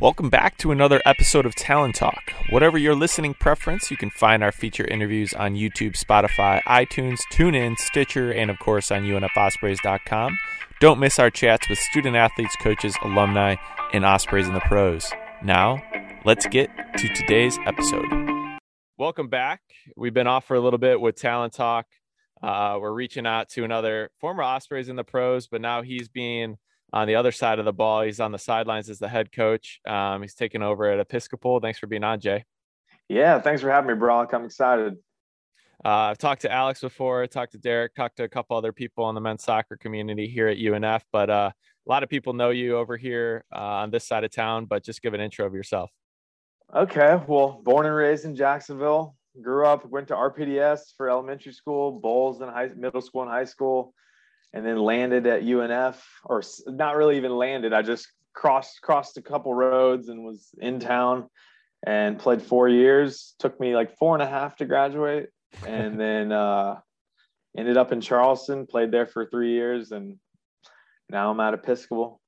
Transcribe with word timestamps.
Welcome 0.00 0.30
back 0.30 0.56
to 0.56 0.70
another 0.70 1.02
episode 1.04 1.44
of 1.44 1.54
Talon 1.54 1.92
Talk. 1.92 2.32
Whatever 2.48 2.78
your 2.78 2.94
listening 2.94 3.34
preference, 3.34 3.90
you 3.90 3.98
can 3.98 4.08
find 4.08 4.42
our 4.42 4.50
feature 4.50 4.86
interviews 4.86 5.34
on 5.34 5.56
YouTube, 5.56 5.92
Spotify, 5.92 6.62
iTunes, 6.62 7.18
TuneIn, 7.30 7.76
Stitcher, 7.76 8.32
and 8.32 8.50
of 8.50 8.58
course 8.60 8.90
on 8.90 9.02
UNFOspreys.com. 9.02 10.38
Don't 10.80 11.00
miss 11.00 11.18
our 11.18 11.28
chats 11.28 11.68
with 11.68 11.78
student 11.78 12.16
athletes, 12.16 12.56
coaches, 12.62 12.96
alumni, 13.02 13.56
and 13.92 14.06
Ospreys 14.06 14.48
in 14.48 14.54
the 14.54 14.60
pros. 14.60 15.12
Now, 15.44 15.82
let's 16.24 16.46
get 16.46 16.70
to 16.96 17.08
today's 17.14 17.58
episode. 17.66 18.06
Welcome 18.96 19.28
back. 19.28 19.60
We've 19.98 20.14
been 20.14 20.26
off 20.26 20.46
for 20.46 20.56
a 20.56 20.60
little 20.60 20.78
bit 20.78 20.98
with 20.98 21.16
Talon 21.16 21.50
Talk. 21.50 21.84
Uh, 22.42 22.78
we're 22.80 22.94
reaching 22.94 23.26
out 23.26 23.50
to 23.50 23.64
another 23.64 24.10
former 24.18 24.42
Ospreys 24.42 24.88
in 24.88 24.96
the 24.96 25.04
pros, 25.04 25.46
but 25.46 25.60
now 25.60 25.82
he's 25.82 26.08
being 26.08 26.56
on 26.92 27.06
the 27.06 27.14
other 27.14 27.32
side 27.32 27.58
of 27.58 27.64
the 27.64 27.72
ball. 27.72 28.02
He's 28.02 28.20
on 28.20 28.32
the 28.32 28.38
sidelines 28.38 28.90
as 28.90 28.98
the 28.98 29.08
head 29.08 29.32
coach. 29.32 29.80
Um, 29.86 30.22
he's 30.22 30.34
taking 30.34 30.62
over 30.62 30.90
at 30.90 31.00
Episcopal. 31.00 31.60
Thanks 31.60 31.78
for 31.78 31.86
being 31.86 32.04
on, 32.04 32.20
Jay. 32.20 32.44
Yeah, 33.08 33.40
thanks 33.40 33.60
for 33.60 33.70
having 33.70 33.88
me, 33.88 33.98
Brock. 33.98 34.32
I'm 34.32 34.44
excited. 34.44 34.96
Uh, 35.84 35.88
I've 35.88 36.18
talked 36.18 36.42
to 36.42 36.52
Alex 36.52 36.80
before, 36.80 37.26
talked 37.26 37.52
to 37.52 37.58
Derek, 37.58 37.94
talked 37.94 38.18
to 38.18 38.24
a 38.24 38.28
couple 38.28 38.56
other 38.56 38.72
people 38.72 39.08
in 39.08 39.14
the 39.14 39.20
men's 39.20 39.42
soccer 39.42 39.76
community 39.76 40.28
here 40.28 40.46
at 40.46 40.58
UNF, 40.58 41.02
but 41.10 41.30
uh, 41.30 41.50
a 41.54 41.90
lot 41.90 42.02
of 42.02 42.10
people 42.10 42.34
know 42.34 42.50
you 42.50 42.76
over 42.76 42.98
here 42.98 43.44
uh, 43.54 43.58
on 43.58 43.90
this 43.90 44.06
side 44.06 44.22
of 44.22 44.30
town, 44.30 44.66
but 44.66 44.84
just 44.84 45.00
give 45.00 45.14
an 45.14 45.20
intro 45.20 45.46
of 45.46 45.54
yourself. 45.54 45.90
Okay. 46.74 47.18
Well, 47.26 47.62
born 47.64 47.86
and 47.86 47.94
raised 47.94 48.26
in 48.26 48.36
Jacksonville, 48.36 49.16
grew 49.42 49.66
up, 49.66 49.86
went 49.86 50.08
to 50.08 50.14
RPDS 50.14 50.94
for 50.96 51.08
elementary 51.08 51.52
school, 51.52 51.92
Bolles 51.92 52.42
in 52.42 52.48
high, 52.48 52.68
middle 52.76 53.00
school 53.00 53.22
and 53.22 53.30
high 53.30 53.44
school, 53.44 53.94
and 54.52 54.66
then 54.66 54.78
landed 54.78 55.26
at 55.26 55.42
UNF, 55.42 56.02
or 56.24 56.42
not 56.66 56.96
really 56.96 57.16
even 57.16 57.36
landed. 57.36 57.72
I 57.72 57.82
just 57.82 58.08
crossed 58.32 58.80
crossed 58.82 59.16
a 59.16 59.22
couple 59.22 59.54
roads 59.54 60.08
and 60.08 60.24
was 60.24 60.48
in 60.58 60.80
town 60.80 61.28
and 61.86 62.18
played 62.18 62.42
four 62.42 62.68
years. 62.68 63.34
Took 63.38 63.58
me 63.60 63.74
like 63.74 63.96
four 63.96 64.14
and 64.14 64.22
a 64.22 64.26
half 64.26 64.56
to 64.56 64.64
graduate, 64.64 65.28
and 65.66 66.00
then 66.00 66.32
uh, 66.32 66.80
ended 67.56 67.76
up 67.76 67.92
in 67.92 68.00
Charleston. 68.00 68.66
Played 68.66 68.90
there 68.90 69.06
for 69.06 69.26
three 69.26 69.52
years, 69.52 69.92
and 69.92 70.18
now 71.08 71.30
I'm 71.30 71.40
at 71.40 71.54
Episcopal. 71.54 72.20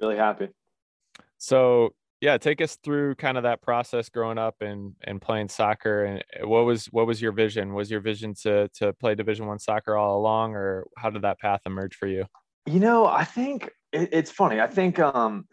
Really 0.00 0.16
happy. 0.16 0.48
So 1.38 1.94
yeah, 2.20 2.36
take 2.36 2.60
us 2.60 2.76
through 2.84 3.14
kind 3.14 3.36
of 3.38 3.44
that 3.44 3.62
process 3.62 4.08
growing 4.08 4.38
up 4.38 4.56
and 4.60 4.94
and 5.04 5.20
playing 5.20 5.48
soccer. 5.48 6.04
And 6.04 6.24
eh, 6.34 6.44
what 6.44 6.64
was 6.64 6.86
what 6.86 7.06
was 7.06 7.20
your 7.20 7.32
vision? 7.32 7.74
Was 7.74 7.90
your 7.90 8.00
vision 8.00 8.34
to 8.42 8.68
to 8.74 8.92
play 8.94 9.14
Division 9.14 9.46
One 9.46 9.58
soccer 9.58 9.96
all 9.96 10.18
along, 10.18 10.54
or 10.54 10.86
how 10.98 11.10
did 11.10 11.22
that 11.22 11.38
path 11.38 11.62
emerge 11.64 11.96
for 11.96 12.06
you? 12.06 12.26
You 12.66 12.80
know, 12.80 13.06
I 13.06 13.24
think 13.24 13.70
it, 13.92 14.10
it's 14.12 14.30
funny. 14.30 14.60
I 14.60 14.66
think 14.66 14.98
um, 14.98 15.46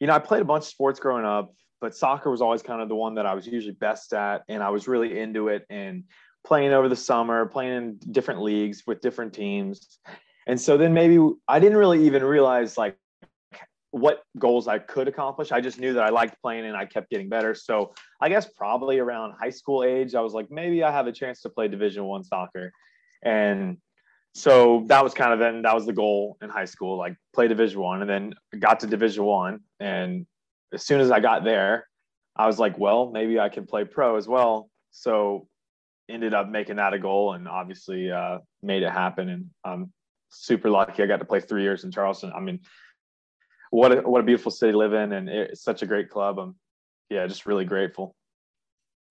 you 0.00 0.06
know, 0.06 0.14
I 0.14 0.18
played 0.20 0.40
a 0.40 0.46
bunch 0.46 0.64
of 0.64 0.68
sports 0.68 1.00
growing 1.00 1.26
up, 1.26 1.52
but 1.80 1.94
soccer 1.94 2.30
was 2.30 2.40
always 2.40 2.62
kind 2.62 2.80
of 2.80 2.88
the 2.88 2.96
one 2.96 3.14
that 3.16 3.26
I 3.26 3.34
was 3.34 3.46
usually 3.46 3.74
best 3.74 4.14
at, 4.14 4.44
and 4.48 4.62
I 4.62 4.70
was 4.70 4.88
really 4.88 5.18
into 5.18 5.48
it 5.48 5.66
and 5.68 6.04
playing 6.46 6.72
over 6.72 6.88
the 6.88 6.96
summer, 6.96 7.44
playing 7.44 7.76
in 7.76 7.98
different 8.10 8.40
leagues 8.40 8.84
with 8.86 9.02
different 9.02 9.34
teams. 9.34 9.98
And 10.46 10.58
so 10.58 10.78
then 10.78 10.94
maybe 10.94 11.18
I 11.46 11.60
didn't 11.60 11.76
really 11.76 12.06
even 12.06 12.24
realize 12.24 12.78
like 12.78 12.96
what 13.90 14.22
goals 14.38 14.68
I 14.68 14.78
could 14.78 15.08
accomplish. 15.08 15.50
I 15.50 15.60
just 15.60 15.78
knew 15.80 15.94
that 15.94 16.02
I 16.02 16.10
liked 16.10 16.40
playing 16.42 16.66
and 16.66 16.76
I 16.76 16.84
kept 16.84 17.10
getting 17.10 17.28
better. 17.28 17.54
So 17.54 17.94
I 18.20 18.28
guess 18.28 18.46
probably 18.46 18.98
around 18.98 19.34
high 19.40 19.50
school 19.50 19.82
age, 19.82 20.14
I 20.14 20.20
was 20.20 20.34
like, 20.34 20.50
maybe 20.50 20.82
I 20.84 20.92
have 20.92 21.06
a 21.06 21.12
chance 21.12 21.40
to 21.42 21.48
play 21.48 21.68
Division 21.68 22.04
One 22.04 22.22
soccer. 22.22 22.72
And 23.22 23.78
so 24.34 24.84
that 24.86 25.02
was 25.02 25.14
kind 25.14 25.32
of 25.32 25.38
then 25.38 25.62
that 25.62 25.74
was 25.74 25.86
the 25.86 25.92
goal 25.92 26.36
in 26.42 26.50
high 26.50 26.66
school, 26.66 26.98
like 26.98 27.16
play 27.34 27.48
Division 27.48 27.80
One, 27.80 28.02
and 28.02 28.10
then 28.10 28.34
got 28.58 28.80
to 28.80 28.86
Division 28.86 29.24
One. 29.24 29.60
And 29.80 30.26
as 30.72 30.84
soon 30.84 31.00
as 31.00 31.10
I 31.10 31.20
got 31.20 31.44
there, 31.44 31.88
I 32.36 32.46
was 32.46 32.58
like, 32.58 32.78
well, 32.78 33.10
maybe 33.10 33.40
I 33.40 33.48
can 33.48 33.66
play 33.66 33.84
pro 33.84 34.16
as 34.16 34.28
well. 34.28 34.70
So 34.90 35.48
ended 36.08 36.34
up 36.34 36.48
making 36.48 36.76
that 36.76 36.94
a 36.94 36.98
goal, 36.98 37.32
and 37.32 37.48
obviously 37.48 38.10
uh, 38.12 38.38
made 38.62 38.82
it 38.82 38.92
happen. 38.92 39.28
And 39.28 39.50
I'm 39.64 39.92
super 40.30 40.70
lucky. 40.70 41.02
I 41.02 41.06
got 41.06 41.18
to 41.18 41.24
play 41.24 41.40
three 41.40 41.62
years 41.62 41.84
in 41.84 41.90
Charleston. 41.90 42.32
I 42.34 42.40
mean, 42.40 42.60
what 43.70 43.92
a, 43.92 44.00
what 44.02 44.20
a 44.20 44.24
beautiful 44.24 44.50
city 44.50 44.72
to 44.72 44.78
live 44.78 44.92
in, 44.92 45.12
and 45.12 45.28
it's 45.28 45.62
such 45.62 45.82
a 45.82 45.86
great 45.86 46.10
club. 46.10 46.38
I'm 46.38 46.56
yeah, 47.10 47.26
just 47.26 47.46
really 47.46 47.64
grateful. 47.64 48.14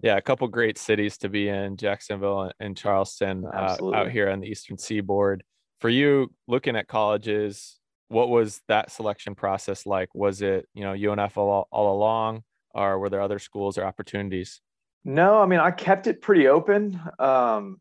Yeah, 0.01 0.17
a 0.17 0.21
couple 0.21 0.47
great 0.47 0.77
cities 0.77 1.17
to 1.19 1.29
be 1.29 1.49
in, 1.49 1.75
Jacksonville 1.75 2.51
and 2.59 2.77
Charleston, 2.77 3.45
uh, 3.45 3.77
out 3.93 4.11
here 4.11 4.29
on 4.29 4.41
the 4.41 4.47
Eastern 4.47 4.77
Seaboard. 4.77 5.43
For 5.79 5.89
you, 5.89 6.31
looking 6.47 6.75
at 6.75 6.87
colleges, 6.87 7.79
what 8.09 8.29
was 8.29 8.61
that 8.67 8.91
selection 8.91 9.35
process 9.35 9.85
like? 9.85 10.09
Was 10.13 10.41
it 10.41 10.67
you 10.73 10.83
know 10.83 10.93
UNF 10.93 11.37
all, 11.37 11.67
all 11.71 11.95
along, 11.95 12.43
or 12.71 12.99
were 12.99 13.09
there 13.09 13.21
other 13.21 13.39
schools 13.39 13.77
or 13.77 13.85
opportunities? 13.85 14.61
No, 15.03 15.41
I 15.41 15.45
mean 15.45 15.59
I 15.59 15.71
kept 15.71 16.07
it 16.07 16.21
pretty 16.21 16.47
open. 16.47 16.99
Um, 17.19 17.79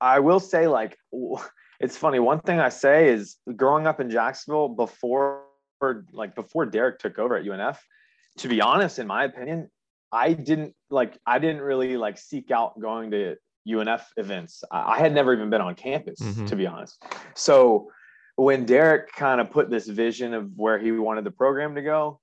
I 0.00 0.20
will 0.20 0.40
say, 0.40 0.66
like, 0.66 0.96
it's 1.80 1.96
funny. 1.96 2.18
One 2.18 2.40
thing 2.40 2.60
I 2.60 2.68
say 2.68 3.08
is 3.08 3.36
growing 3.54 3.86
up 3.86 4.00
in 4.00 4.10
Jacksonville 4.10 4.68
before 4.68 5.42
like 6.12 6.34
before 6.34 6.66
Derek 6.66 6.98
took 6.98 7.18
over 7.18 7.36
at 7.36 7.44
UNF, 7.44 7.78
to 8.38 8.48
be 8.48 8.60
honest, 8.60 8.98
in 8.98 9.06
my 9.06 9.24
opinion, 9.24 9.70
I 10.12 10.32
didn't 10.32 10.74
like 10.90 11.18
I 11.26 11.38
didn't 11.38 11.62
really 11.62 11.96
like 11.96 12.18
seek 12.18 12.50
out 12.50 12.80
going 12.80 13.10
to 13.10 13.36
UNF 13.68 14.02
events. 14.16 14.64
I, 14.70 14.98
had 14.98 15.12
never 15.12 15.34
even 15.34 15.50
been 15.50 15.60
on 15.60 15.74
campus, 15.74 16.20
mm-hmm. 16.20 16.46
to 16.46 16.56
be 16.56 16.66
honest. 16.66 17.02
So 17.34 17.90
when 18.36 18.64
Derek 18.64 19.12
kind 19.12 19.40
of 19.40 19.50
put 19.50 19.68
this 19.68 19.86
vision 19.86 20.32
of 20.32 20.50
where 20.56 20.78
he 20.78 20.92
wanted 20.92 21.24
the 21.24 21.30
program 21.30 21.74
to 21.74 21.82
go, 21.82 22.20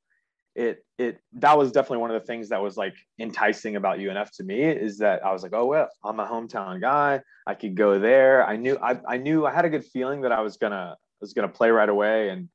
it 0.55 0.83
it 0.97 1.19
that 1.33 1.57
was 1.57 1.71
definitely 1.71 1.97
one 1.97 2.11
of 2.11 2.19
the 2.19 2.25
things 2.25 2.49
that 2.49 2.61
was 2.61 2.77
like 2.77 2.95
enticing 3.19 3.75
about 3.75 3.99
UNF 3.99 4.31
to 4.37 4.43
me 4.43 4.63
is 4.63 4.97
that 4.99 5.23
I 5.23 5.33
was 5.33 5.43
like, 5.43 5.53
oh 5.53 5.65
well, 5.65 5.89
I'm 6.03 6.19
a 6.19 6.25
hometown 6.25 6.79
guy. 6.79 7.21
I 7.45 7.53
could 7.53 7.75
go 7.75 7.99
there. 7.99 8.47
I 8.47 8.55
knew 8.55 8.77
I, 8.81 8.97
I 9.07 9.17
knew 9.17 9.45
I 9.45 9.53
had 9.53 9.65
a 9.65 9.69
good 9.69 9.85
feeling 9.85 10.21
that 10.21 10.31
I 10.31 10.41
was 10.41 10.57
gonna 10.57 10.95
I 10.95 11.17
was 11.21 11.33
gonna 11.33 11.49
play 11.49 11.69
right 11.69 11.89
away 11.89 12.29
and 12.29 12.49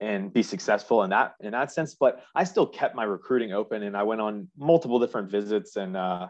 and 0.00 0.32
be 0.32 0.42
successful 0.42 1.02
in 1.04 1.10
that 1.10 1.34
in 1.40 1.52
that 1.52 1.72
sense 1.72 1.94
but 1.94 2.22
i 2.34 2.44
still 2.44 2.66
kept 2.66 2.94
my 2.94 3.04
recruiting 3.04 3.52
open 3.52 3.82
and 3.82 3.96
i 3.96 4.02
went 4.02 4.20
on 4.20 4.48
multiple 4.58 4.98
different 4.98 5.30
visits 5.30 5.76
and 5.76 5.96
uh, 5.96 6.28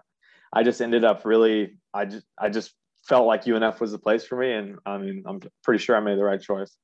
i 0.52 0.62
just 0.62 0.80
ended 0.80 1.04
up 1.04 1.24
really 1.24 1.76
i 1.92 2.04
just 2.04 2.26
i 2.38 2.48
just 2.48 2.72
felt 3.06 3.26
like 3.26 3.44
unf 3.44 3.80
was 3.80 3.92
the 3.92 3.98
place 3.98 4.24
for 4.24 4.36
me 4.38 4.52
and 4.52 4.78
i 4.86 4.98
mean 4.98 5.22
i'm 5.26 5.40
pretty 5.62 5.82
sure 5.82 5.96
i 5.96 6.00
made 6.00 6.18
the 6.18 6.24
right 6.24 6.40
choice. 6.40 6.76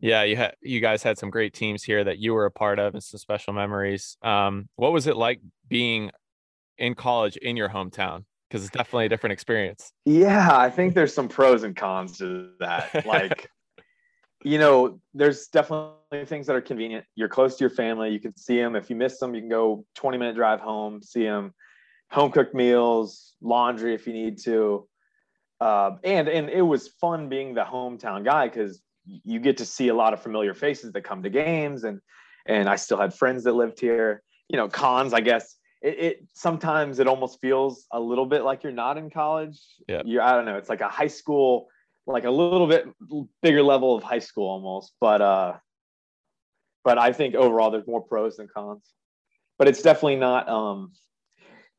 Yeah 0.00 0.22
you 0.22 0.36
had 0.36 0.54
you 0.60 0.80
guys 0.80 1.02
had 1.02 1.18
some 1.18 1.30
great 1.30 1.52
teams 1.52 1.82
here 1.82 2.04
that 2.04 2.18
you 2.18 2.32
were 2.32 2.46
a 2.46 2.50
part 2.50 2.78
of 2.78 2.94
and 2.94 3.02
some 3.02 3.18
special 3.18 3.52
memories. 3.52 4.16
Um, 4.22 4.68
what 4.76 4.92
was 4.92 5.08
it 5.08 5.16
like 5.16 5.40
being 5.68 6.12
in 6.78 6.94
college 6.94 7.36
in 7.36 7.56
your 7.56 7.68
hometown? 7.68 8.24
Because 8.48 8.64
it's 8.64 8.72
definitely 8.72 9.06
a 9.06 9.08
different 9.08 9.32
experience. 9.32 9.92
Yeah 10.04 10.56
i 10.56 10.70
think 10.70 10.94
there's 10.94 11.12
some 11.12 11.28
pros 11.28 11.64
and 11.64 11.74
cons 11.74 12.18
to 12.18 12.50
that. 12.60 13.04
Like 13.06 13.50
you 14.48 14.56
know, 14.56 14.98
there's 15.12 15.48
definitely 15.48 16.24
things 16.24 16.46
that 16.46 16.56
are 16.56 16.62
convenient. 16.62 17.04
You're 17.14 17.28
close 17.28 17.56
to 17.56 17.60
your 17.60 17.70
family. 17.70 18.10
You 18.10 18.18
can 18.18 18.34
see 18.34 18.56
them. 18.56 18.76
If 18.76 18.88
you 18.88 18.96
miss 18.96 19.18
them, 19.18 19.34
you 19.34 19.42
can 19.42 19.50
go 19.50 19.84
20 19.94 20.16
minute 20.16 20.36
drive 20.36 20.60
home, 20.60 21.02
see 21.02 21.24
them. 21.24 21.52
Home 22.12 22.32
cooked 22.32 22.54
meals, 22.54 23.34
laundry 23.42 23.94
if 23.94 24.06
you 24.06 24.14
need 24.14 24.38
to. 24.44 24.88
Uh, 25.60 25.96
and 26.02 26.28
and 26.28 26.48
it 26.48 26.62
was 26.62 26.88
fun 26.88 27.28
being 27.28 27.52
the 27.52 27.64
hometown 27.64 28.24
guy 28.24 28.48
because 28.48 28.80
you 29.04 29.38
get 29.38 29.58
to 29.58 29.66
see 29.66 29.88
a 29.88 29.94
lot 29.94 30.14
of 30.14 30.22
familiar 30.22 30.54
faces 30.54 30.92
that 30.92 31.02
come 31.02 31.22
to 31.24 31.28
games, 31.28 31.84
and 31.84 32.00
and 32.46 32.70
I 32.70 32.76
still 32.76 32.98
had 32.98 33.12
friends 33.12 33.44
that 33.44 33.52
lived 33.52 33.78
here. 33.78 34.22
You 34.48 34.56
know, 34.56 34.68
cons, 34.68 35.12
I 35.12 35.20
guess. 35.20 35.56
It, 35.82 35.98
it 35.98 36.26
sometimes 36.32 37.00
it 37.00 37.06
almost 37.06 37.38
feels 37.42 37.84
a 37.92 38.00
little 38.00 38.24
bit 38.24 38.44
like 38.44 38.62
you're 38.62 38.72
not 38.72 38.96
in 38.96 39.10
college. 39.10 39.60
Yeah, 39.86 40.00
you 40.06 40.22
I 40.22 40.32
don't 40.32 40.46
know. 40.46 40.56
It's 40.56 40.70
like 40.70 40.80
a 40.80 40.88
high 40.88 41.08
school 41.08 41.68
like 42.08 42.24
a 42.24 42.30
little 42.30 42.66
bit 42.66 42.86
bigger 43.42 43.62
level 43.62 43.94
of 43.94 44.02
high 44.02 44.18
school 44.18 44.48
almost 44.48 44.92
but 45.00 45.20
uh 45.20 45.54
but 46.84 46.98
i 46.98 47.12
think 47.12 47.34
overall 47.34 47.70
there's 47.70 47.86
more 47.86 48.02
pros 48.02 48.36
than 48.36 48.48
cons 48.48 48.92
but 49.58 49.68
it's 49.68 49.82
definitely 49.82 50.16
not 50.16 50.48
um 50.48 50.92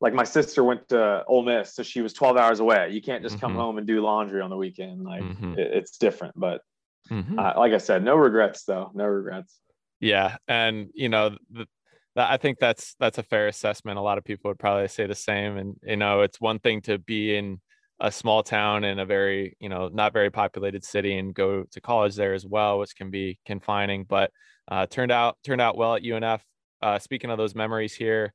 like 0.02 0.14
my 0.14 0.24
sister 0.24 0.64
went 0.64 0.88
to 0.90 1.24
Ole 1.26 1.44
Miss, 1.44 1.76
so 1.76 1.84
she 1.84 2.02
was 2.02 2.14
12 2.14 2.38
hours 2.38 2.60
away. 2.60 2.90
You 2.92 3.02
can't 3.02 3.22
just 3.22 3.40
come 3.40 3.52
mm-hmm. 3.52 3.60
home 3.60 3.78
and 3.78 3.86
do 3.88 4.02
laundry 4.02 4.42
on 4.42 4.50
the 4.50 4.56
weekend. 4.56 5.04
Like 5.04 5.22
mm-hmm. 5.22 5.60
it, 5.60 5.72
it's 5.74 5.98
different, 5.98 6.40
but 6.40 6.62
mm-hmm. 7.10 7.38
uh, 7.38 7.54
like 7.58 7.74
I 7.74 7.80
said, 7.80 8.04
no 8.04 8.16
regrets 8.16 8.64
though. 8.64 8.92
No 8.94 9.06
regrets. 9.06 9.60
Yeah, 10.00 10.38
and 10.48 10.90
you 10.94 11.10
know, 11.10 11.38
the, 11.52 11.68
I 12.16 12.38
think 12.38 12.60
that's 12.60 12.96
that's 13.00 13.18
a 13.18 13.24
fair 13.24 13.48
assessment. 13.48 13.98
A 13.98 14.02
lot 14.02 14.18
of 14.18 14.24
people 14.24 14.50
would 14.50 14.60
probably 14.60 14.88
say 14.88 15.06
the 15.06 15.16
same. 15.16 15.58
And 15.58 15.76
you 15.84 15.98
know, 15.98 16.22
it's 16.22 16.40
one 16.40 16.60
thing 16.60 16.82
to 16.84 16.98
be 16.98 17.36
in 17.36 17.60
a 18.02 18.12
small 18.12 18.42
town 18.44 18.84
in 18.84 19.00
a 19.00 19.06
very 19.06 19.56
you 19.60 19.70
know 19.70 19.90
not 19.92 20.14
very 20.14 20.30
populated 20.30 20.84
city 20.84 21.18
and 21.18 21.34
go 21.34 21.64
to 21.72 21.82
college 21.82 22.16
there 22.16 22.34
as 22.34 22.46
well 22.46 22.80
which 22.80 22.96
can 22.96 23.10
be 23.10 23.38
confining 23.46 24.04
but 24.06 24.32
uh, 24.70 24.86
turned 24.86 25.12
out 25.12 25.38
turned 25.44 25.62
out 25.62 25.78
well 25.78 25.96
at 25.96 26.04
unf 26.04 26.40
uh, 26.82 26.98
speaking 26.98 27.30
of 27.30 27.38
those 27.38 27.56
memories 27.56 27.94
here 27.94 28.34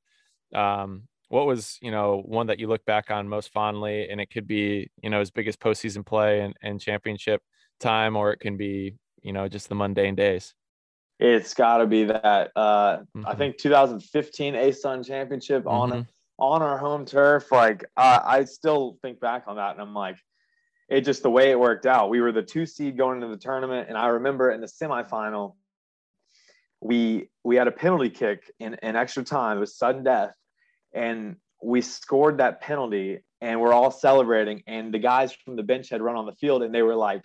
um, 0.54 1.04
what 1.28 1.46
was 1.46 1.78
you 1.80 1.90
know 1.90 2.22
one 2.26 2.46
that 2.46 2.58
you 2.58 2.66
look 2.66 2.84
back 2.84 3.10
on 3.10 3.28
most 3.28 3.52
fondly 3.52 4.08
and 4.10 4.20
it 4.20 4.30
could 4.30 4.46
be 4.46 4.90
you 5.02 5.10
know 5.10 5.20
as 5.20 5.30
big 5.30 5.48
as 5.48 5.56
postseason 5.56 6.04
play 6.04 6.40
and, 6.40 6.54
and 6.62 6.80
championship 6.80 7.40
time 7.80 8.16
or 8.16 8.32
it 8.32 8.40
can 8.40 8.56
be 8.56 8.94
you 9.22 9.32
know 9.32 9.48
just 9.48 9.68
the 9.68 9.74
mundane 9.74 10.14
days 10.14 10.54
It's 11.20 11.54
got 11.54 11.78
to 11.78 11.86
be 11.86 12.04
that. 12.04 12.50
Uh, 12.56 12.98
mm-hmm. 12.98 13.26
I 13.26 13.34
think 13.34 13.56
2015 13.58 14.54
ASUN 14.54 15.06
championship 15.06 15.64
mm-hmm. 15.64 15.92
on 15.92 16.08
on 16.38 16.62
our 16.62 16.78
home 16.78 17.04
turf. 17.04 17.50
Like 17.50 17.84
uh, 17.96 18.20
I 18.24 18.44
still 18.44 18.98
think 19.02 19.20
back 19.20 19.44
on 19.46 19.56
that, 19.56 19.72
and 19.72 19.80
I'm 19.80 19.94
like, 19.94 20.16
it 20.88 21.02
just 21.02 21.22
the 21.22 21.30
way 21.30 21.50
it 21.50 21.58
worked 21.58 21.86
out. 21.86 22.10
We 22.10 22.20
were 22.20 22.32
the 22.32 22.42
two 22.42 22.66
seed 22.66 22.96
going 22.96 23.22
into 23.22 23.34
the 23.34 23.40
tournament, 23.40 23.88
and 23.88 23.96
I 23.96 24.08
remember 24.08 24.50
in 24.50 24.60
the 24.60 24.66
semifinal, 24.66 25.54
we 26.80 27.30
we 27.42 27.56
had 27.56 27.68
a 27.68 27.72
penalty 27.72 28.10
kick 28.10 28.50
in, 28.58 28.76
in 28.82 28.96
extra 28.96 29.24
time. 29.24 29.56
It 29.56 29.60
was 29.60 29.76
sudden 29.76 30.04
death, 30.04 30.34
and 30.92 31.36
we 31.62 31.80
scored 31.80 32.38
that 32.38 32.60
penalty, 32.60 33.20
and 33.40 33.60
we're 33.60 33.72
all 33.72 33.90
celebrating. 33.90 34.62
And 34.66 34.92
the 34.92 34.98
guys 34.98 35.32
from 35.32 35.56
the 35.56 35.62
bench 35.62 35.88
had 35.88 36.02
run 36.02 36.16
on 36.16 36.26
the 36.26 36.34
field, 36.34 36.62
and 36.62 36.74
they 36.74 36.82
were 36.82 36.96
like 36.96 37.24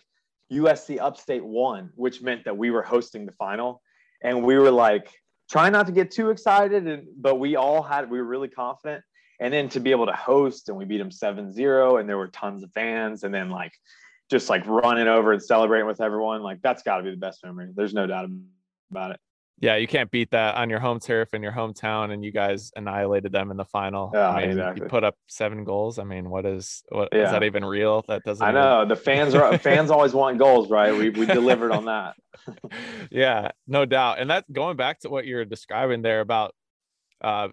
USC 0.51 0.99
Upstate 0.99 1.43
won, 1.43 1.91
which 1.95 2.21
meant 2.21 2.45
that 2.45 2.57
we 2.57 2.71
were 2.71 2.81
hosting 2.81 3.25
the 3.25 3.31
final. 3.33 3.81
And 4.21 4.43
we 4.43 4.57
were 4.57 4.71
like 4.71 5.09
trying 5.49 5.71
not 5.71 5.87
to 5.87 5.91
get 5.91 6.11
too 6.11 6.29
excited, 6.29 6.87
and, 6.87 7.07
but 7.17 7.35
we 7.35 7.55
all 7.55 7.81
had, 7.81 8.09
we 8.09 8.19
were 8.19 8.27
really 8.27 8.47
confident. 8.47 9.03
And 9.41 9.53
then 9.53 9.69
to 9.69 9.79
be 9.79 9.91
able 9.91 10.05
to 10.05 10.13
host 10.13 10.67
and 10.67 10.77
we 10.77 10.83
beat 10.83 10.97
them 10.97 11.11
7 11.11 11.53
0, 11.53 11.97
and 11.97 12.09
there 12.09 12.17
were 12.17 12.27
tons 12.27 12.63
of 12.63 12.71
fans, 12.73 13.23
and 13.23 13.33
then 13.33 13.49
like 13.49 13.71
just 14.29 14.49
like 14.49 14.65
running 14.67 15.07
over 15.07 15.31
and 15.31 15.41
celebrating 15.41 15.87
with 15.87 16.01
everyone, 16.01 16.43
like 16.43 16.61
that's 16.61 16.83
got 16.83 16.97
to 16.97 17.03
be 17.03 17.11
the 17.11 17.17
best 17.17 17.43
memory. 17.43 17.69
There's 17.73 17.93
no 17.93 18.05
doubt 18.05 18.29
about 18.91 19.11
it 19.11 19.19
yeah, 19.61 19.75
you 19.75 19.87
can't 19.87 20.09
beat 20.09 20.31
that 20.31 20.55
on 20.55 20.69
your 20.69 20.79
home 20.79 20.99
turf 20.99 21.33
in 21.33 21.43
your 21.43 21.51
hometown, 21.51 22.11
and 22.11 22.23
you 22.23 22.31
guys 22.31 22.71
annihilated 22.77 23.33
them 23.33 23.51
in 23.51 23.57
the 23.57 23.65
final. 23.65 24.09
Yeah, 24.13 24.29
I 24.29 24.41
mean, 24.41 24.51
exactly. 24.51 24.83
You 24.83 24.89
put 24.89 25.03
up 25.03 25.15
seven 25.27 25.65
goals. 25.65 25.99
I 25.99 26.05
mean, 26.05 26.29
what 26.29 26.45
is 26.45 26.81
what 26.89 27.09
yeah. 27.11 27.25
is 27.25 27.31
that 27.31 27.43
even 27.43 27.65
real? 27.65 28.05
That 28.07 28.23
doesn't. 28.23 28.45
I 28.45 28.51
know 28.51 28.85
the 28.85 28.95
fans 28.95 29.35
are 29.35 29.57
fans 29.57 29.91
always 29.91 30.13
want 30.13 30.37
goals, 30.37 30.69
right? 30.69 30.95
We 30.95 31.09
we 31.09 31.25
delivered 31.25 31.71
on 31.71 31.85
that. 31.85 32.15
yeah, 33.11 33.49
no 33.67 33.85
doubt. 33.85 34.19
And 34.19 34.29
that 34.29 34.51
going 34.51 34.77
back 34.77 35.01
to 35.01 35.09
what 35.09 35.25
you're 35.25 35.45
describing 35.45 36.03
there 36.03 36.21
about 36.21 36.55
uh, 37.21 37.49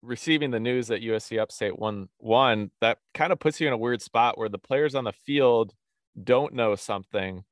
receiving 0.00 0.50
the 0.50 0.60
news 0.60 0.88
that 0.88 1.02
USC 1.02 1.38
Upstate 1.38 1.78
won 1.78 2.08
one, 2.18 2.70
that 2.80 2.98
kind 3.12 3.32
of 3.32 3.38
puts 3.38 3.60
you 3.60 3.66
in 3.66 3.74
a 3.74 3.78
weird 3.78 4.00
spot 4.00 4.38
where 4.38 4.48
the 4.48 4.58
players 4.58 4.94
on 4.94 5.04
the 5.04 5.12
field 5.12 5.74
don't 6.22 6.54
know 6.54 6.74
something 6.74 7.44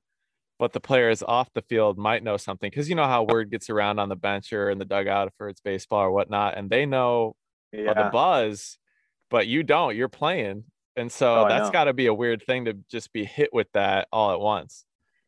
but 0.63 0.73
the 0.73 0.79
players 0.79 1.25
off 1.25 1.53
the 1.55 1.63
field 1.63 1.99
might 1.99 2.23
know 2.23 2.37
something 2.37 2.71
because 2.71 2.89
you 2.89 2.95
know 2.95 3.03
how 3.03 3.25
word 3.25 3.51
gets 3.51 3.69
around 3.69 3.99
on 3.99 4.09
the 4.09 4.15
bench 4.15 4.53
or 4.53 4.71
in 4.71 4.79
the 4.79 4.85
dugout 4.85 5.33
for 5.37 5.49
it's 5.49 5.61
baseball 5.61 6.03
or 6.03 6.13
whatnot, 6.13 6.57
and 6.57 6.71
they 6.71 6.87
know 6.87 7.35
yeah. 7.73 7.93
the 7.95 8.09
buzz, 8.13 8.79
but 9.29 9.49
you 9.49 9.65
don't. 9.65 9.97
You're 9.97 10.07
playing, 10.07 10.63
and 10.95 11.11
so 11.11 11.47
oh, 11.47 11.49
that's 11.49 11.71
got 11.71 11.85
to 11.85 11.93
be 11.93 12.07
a 12.07 12.15
weird 12.15 12.45
thing 12.47 12.67
to 12.67 12.75
just 12.89 13.13
be 13.13 13.25
hit 13.25 13.53
with 13.53 13.67
that 13.73 14.07
all 14.13 14.31
at 14.31 14.39
once. 14.39 14.85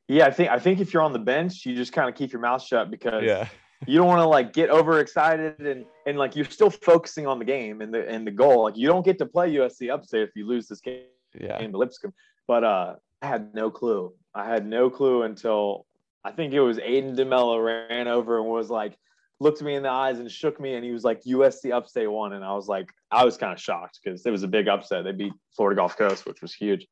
Yeah, 0.06 0.26
I 0.26 0.30
think 0.30 0.50
I 0.52 0.60
think 0.60 0.78
if 0.78 0.94
you're 0.94 1.02
on 1.02 1.12
the 1.12 1.18
bench, 1.18 1.66
you 1.66 1.74
just 1.74 1.92
kind 1.92 2.08
of 2.08 2.14
keep 2.14 2.30
your 2.30 2.40
mouth 2.40 2.62
shut 2.62 2.88
because 2.88 3.24
yeah. 3.24 3.48
you 3.88 3.98
don't 3.98 4.06
want 4.06 4.20
to 4.20 4.28
like 4.28 4.52
get 4.52 4.70
overexcited 4.70 5.58
and 5.58 5.84
and 6.06 6.16
like 6.16 6.36
you're 6.36 6.44
still 6.44 6.70
focusing 6.70 7.26
on 7.26 7.40
the 7.40 7.44
game 7.44 7.80
and 7.80 7.92
the 7.92 8.08
and 8.08 8.24
the 8.24 8.30
goal. 8.30 8.62
Like 8.62 8.76
you 8.76 8.86
don't 8.86 9.04
get 9.04 9.18
to 9.18 9.26
play 9.26 9.52
USC 9.54 9.92
upstate 9.92 10.22
if 10.22 10.30
you 10.36 10.46
lose 10.46 10.68
this 10.68 10.80
game 10.80 11.06
yeah. 11.36 11.58
in 11.58 11.72
Lipscomb. 11.72 12.14
But 12.46 12.62
uh, 12.62 12.94
I 13.20 13.26
had 13.26 13.52
no 13.52 13.68
clue. 13.68 14.12
I 14.34 14.46
had 14.46 14.66
no 14.66 14.90
clue 14.90 15.22
until 15.22 15.86
I 16.24 16.32
think 16.32 16.52
it 16.52 16.60
was 16.60 16.78
Aiden 16.78 17.16
DeMello 17.16 17.64
ran 17.88 18.08
over 18.08 18.38
and 18.38 18.48
was 18.48 18.70
like, 18.70 18.96
looked 19.40 19.62
me 19.62 19.74
in 19.74 19.82
the 19.82 19.90
eyes 19.90 20.18
and 20.18 20.30
shook 20.30 20.60
me, 20.60 20.74
and 20.74 20.84
he 20.84 20.90
was 20.90 21.04
like, 21.04 21.22
USC 21.24 21.72
upstate 21.72 22.10
won. 22.10 22.32
And 22.32 22.44
I 22.44 22.54
was 22.54 22.66
like, 22.66 22.88
I 23.10 23.24
was 23.24 23.36
kind 23.36 23.52
of 23.52 23.60
shocked 23.60 24.00
because 24.02 24.24
it 24.24 24.30
was 24.30 24.42
a 24.42 24.48
big 24.48 24.68
upset. 24.68 25.04
They 25.04 25.12
beat 25.12 25.32
Florida 25.54 25.78
Gulf 25.78 25.96
Coast, 25.96 26.26
which 26.26 26.40
was 26.40 26.54
huge. 26.54 26.86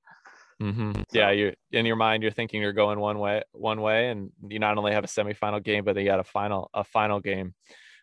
Mm-hmm. 0.63 0.93
So, 0.93 1.03
yeah, 1.13 1.31
you 1.31 1.55
in 1.73 1.87
your 1.87 1.97
mind, 1.97 2.23
you're 2.23 2.33
thinking 2.33 2.61
you're 2.61 2.73
going 2.73 3.01
one 3.01 3.19
way, 3.19 3.43
one 3.53 3.81
way, 3.81 4.11
and 4.11 4.31
you 4.49 4.59
not 4.59 4.79
only 4.79 4.93
have 4.93 5.03
a 5.03 5.09
semifinal 5.09 5.63
game, 5.63 5.85
but 5.85 5.97
you 5.97 6.05
got 6.05 6.21
a 6.21 6.25
final, 6.25 6.71
a 6.75 6.85
final 6.85 7.21
game. 7.21 7.55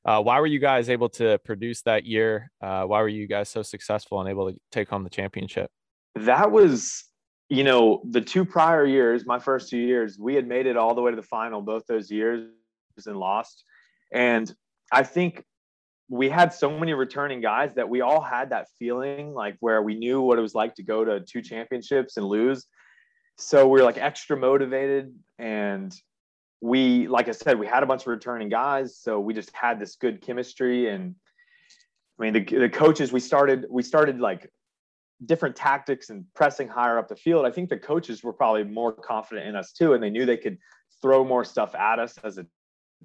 Uh, 0.06 0.22
why 0.22 0.40
were 0.40 0.48
you 0.48 0.60
guys 0.60 0.90
able 0.90 1.10
to 1.10 1.38
produce 1.40 1.82
that 1.84 2.06
year? 2.06 2.52
Uh, 2.62 2.84
why 2.84 3.02
were 3.02 3.10
you 3.10 3.28
guys 3.28 3.50
so 3.50 3.62
successful 3.62 4.20
and 4.20 4.30
able 4.30 4.52
to 4.52 4.58
take 4.72 4.90
home 4.90 5.04
the 5.04 5.10
championship? 5.10 5.70
That 6.16 6.52
was 6.52 7.06
you 7.50 7.64
know, 7.64 8.02
the 8.08 8.22
two 8.22 8.46
prior 8.46 8.86
years, 8.86 9.26
my 9.26 9.40
first 9.40 9.70
two 9.70 9.78
years, 9.78 10.20
we 10.20 10.36
had 10.36 10.48
made 10.48 10.68
it 10.68 10.78
all 10.78 10.94
the 10.94 11.02
way 11.02 11.12
to 11.12 11.18
the 11.18 11.24
final 11.24 11.62
both 11.62 11.86
those 11.88 12.12
years 12.12 12.48
and 13.06 13.18
lost. 13.18 13.64
And 14.14 14.54
I 14.92 15.04
think 15.04 15.44
we 16.10 16.30
had 16.30 16.54
so 16.54 16.78
many 16.78 16.94
returning 16.94 17.42
guys 17.42 17.74
that 17.76 17.90
we 17.90 18.02
all 18.02 18.22
had 18.22 18.52
that 18.52 18.68
feeling 18.78 19.34
like 19.34 19.56
where 19.60 19.82
we 19.82 19.96
knew 19.96 20.22
what 20.22 20.38
it 20.38 20.42
was 20.42 20.56
like 20.56 20.76
to 20.76 20.84
go 20.84 21.04
to 21.04 21.20
two 21.22 21.42
championships 21.42 22.18
and 22.18 22.26
lose. 22.26 22.66
So 23.38 23.68
we 23.68 23.80
are 23.80 23.84
like 23.84 23.98
extra 23.98 24.38
motivated 24.38 25.14
and 25.38 25.96
we 26.62 27.08
like 27.08 27.30
I 27.30 27.32
said 27.32 27.58
we 27.58 27.68
had 27.68 27.84
a 27.84 27.86
bunch 27.86 28.02
of 28.02 28.08
returning 28.08 28.50
guys 28.50 28.98
so 28.98 29.18
we 29.18 29.34
just 29.34 29.50
had 29.56 29.80
this 29.80 29.96
good 29.96 30.22
chemistry 30.22 30.90
and 30.90 31.16
I 32.20 32.24
mean 32.24 32.34
the, 32.34 32.44
the 32.44 32.70
coaches 32.70 33.14
we 33.14 33.22
started 33.22 33.66
we 33.70 33.82
started 33.82 34.20
like 34.20 34.52
different 35.26 35.56
tactics 35.56 36.10
and 36.10 36.26
pressing 36.34 36.68
higher 36.68 36.98
up 36.98 37.08
the 37.08 37.16
field, 37.16 37.46
I 37.46 37.52
think 37.52 37.70
the 37.70 37.78
coaches 37.78 38.24
were 38.24 38.34
probably 38.34 38.64
more 38.64 38.94
confident 38.94 39.48
in 39.48 39.56
us 39.56 39.72
too, 39.72 39.94
and 39.94 40.02
they 40.02 40.10
knew 40.10 40.26
they 40.26 40.38
could 40.38 40.58
throw 41.02 41.24
more 41.24 41.44
stuff 41.44 41.76
at 41.76 42.00
us 42.00 42.18
as 42.24 42.38
a 42.38 42.46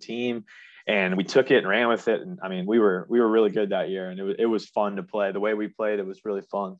team. 0.00 0.44
And 0.86 1.16
we 1.16 1.24
took 1.24 1.50
it 1.50 1.58
and 1.58 1.68
ran 1.68 1.88
with 1.88 2.08
it. 2.08 2.20
And 2.20 2.38
I 2.42 2.48
mean, 2.48 2.66
we 2.66 2.78
were 2.78 3.06
we 3.08 3.18
were 3.18 3.28
really 3.28 3.50
good 3.50 3.70
that 3.70 3.88
year, 3.88 4.10
and 4.10 4.20
it 4.20 4.22
was 4.22 4.36
it 4.38 4.46
was 4.46 4.66
fun 4.66 4.96
to 4.96 5.02
play. 5.02 5.32
The 5.32 5.40
way 5.40 5.54
we 5.54 5.68
played, 5.68 5.98
it 5.98 6.06
was 6.06 6.20
really 6.24 6.42
fun. 6.42 6.76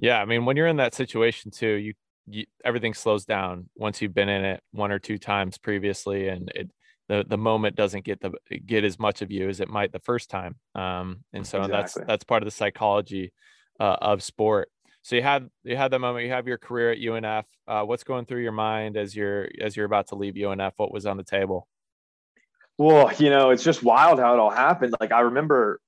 Yeah, 0.00 0.20
I 0.20 0.24
mean, 0.24 0.44
when 0.44 0.56
you're 0.56 0.66
in 0.66 0.78
that 0.78 0.94
situation 0.94 1.52
too, 1.52 1.74
you, 1.74 1.94
you 2.26 2.46
everything 2.64 2.92
slows 2.92 3.24
down 3.24 3.68
once 3.76 4.02
you've 4.02 4.14
been 4.14 4.28
in 4.28 4.44
it 4.44 4.62
one 4.72 4.90
or 4.90 4.98
two 4.98 5.16
times 5.16 5.58
previously, 5.58 6.26
and 6.26 6.50
it 6.56 6.70
the 7.08 7.24
the 7.26 7.38
moment 7.38 7.76
doesn't 7.76 8.04
get 8.04 8.20
the 8.20 8.32
get 8.66 8.82
as 8.82 8.98
much 8.98 9.22
of 9.22 9.30
you 9.30 9.48
as 9.48 9.60
it 9.60 9.68
might 9.68 9.92
the 9.92 10.00
first 10.00 10.28
time. 10.28 10.56
Um, 10.74 11.24
and 11.32 11.46
so 11.46 11.58
exactly. 11.58 11.76
that's 11.76 12.08
that's 12.08 12.24
part 12.24 12.42
of 12.42 12.46
the 12.46 12.52
psychology 12.52 13.32
uh, 13.80 13.96
of 14.00 14.22
sport. 14.22 14.70
So 15.02 15.16
you 15.16 15.22
had 15.22 15.48
you 15.64 15.76
had 15.76 15.90
that 15.92 15.98
moment. 15.98 16.26
You 16.26 16.32
have 16.32 16.46
your 16.46 16.58
career 16.58 16.92
at 16.92 16.98
UNF. 16.98 17.44
Uh, 17.66 17.82
what's 17.84 18.04
going 18.04 18.26
through 18.26 18.42
your 18.42 18.52
mind 18.52 18.96
as 18.96 19.16
you're 19.16 19.48
as 19.60 19.76
you're 19.76 19.86
about 19.86 20.08
to 20.08 20.14
leave 20.14 20.34
UNF? 20.34 20.74
What 20.76 20.92
was 20.92 21.06
on 21.06 21.16
the 21.16 21.24
table? 21.24 21.66
Well, 22.76 23.10
you 23.18 23.30
know, 23.30 23.50
it's 23.50 23.64
just 23.64 23.82
wild 23.82 24.20
how 24.20 24.34
it 24.34 24.38
all 24.38 24.50
happened. 24.50 24.94
Like 25.00 25.12
I 25.12 25.20
remember 25.20 25.80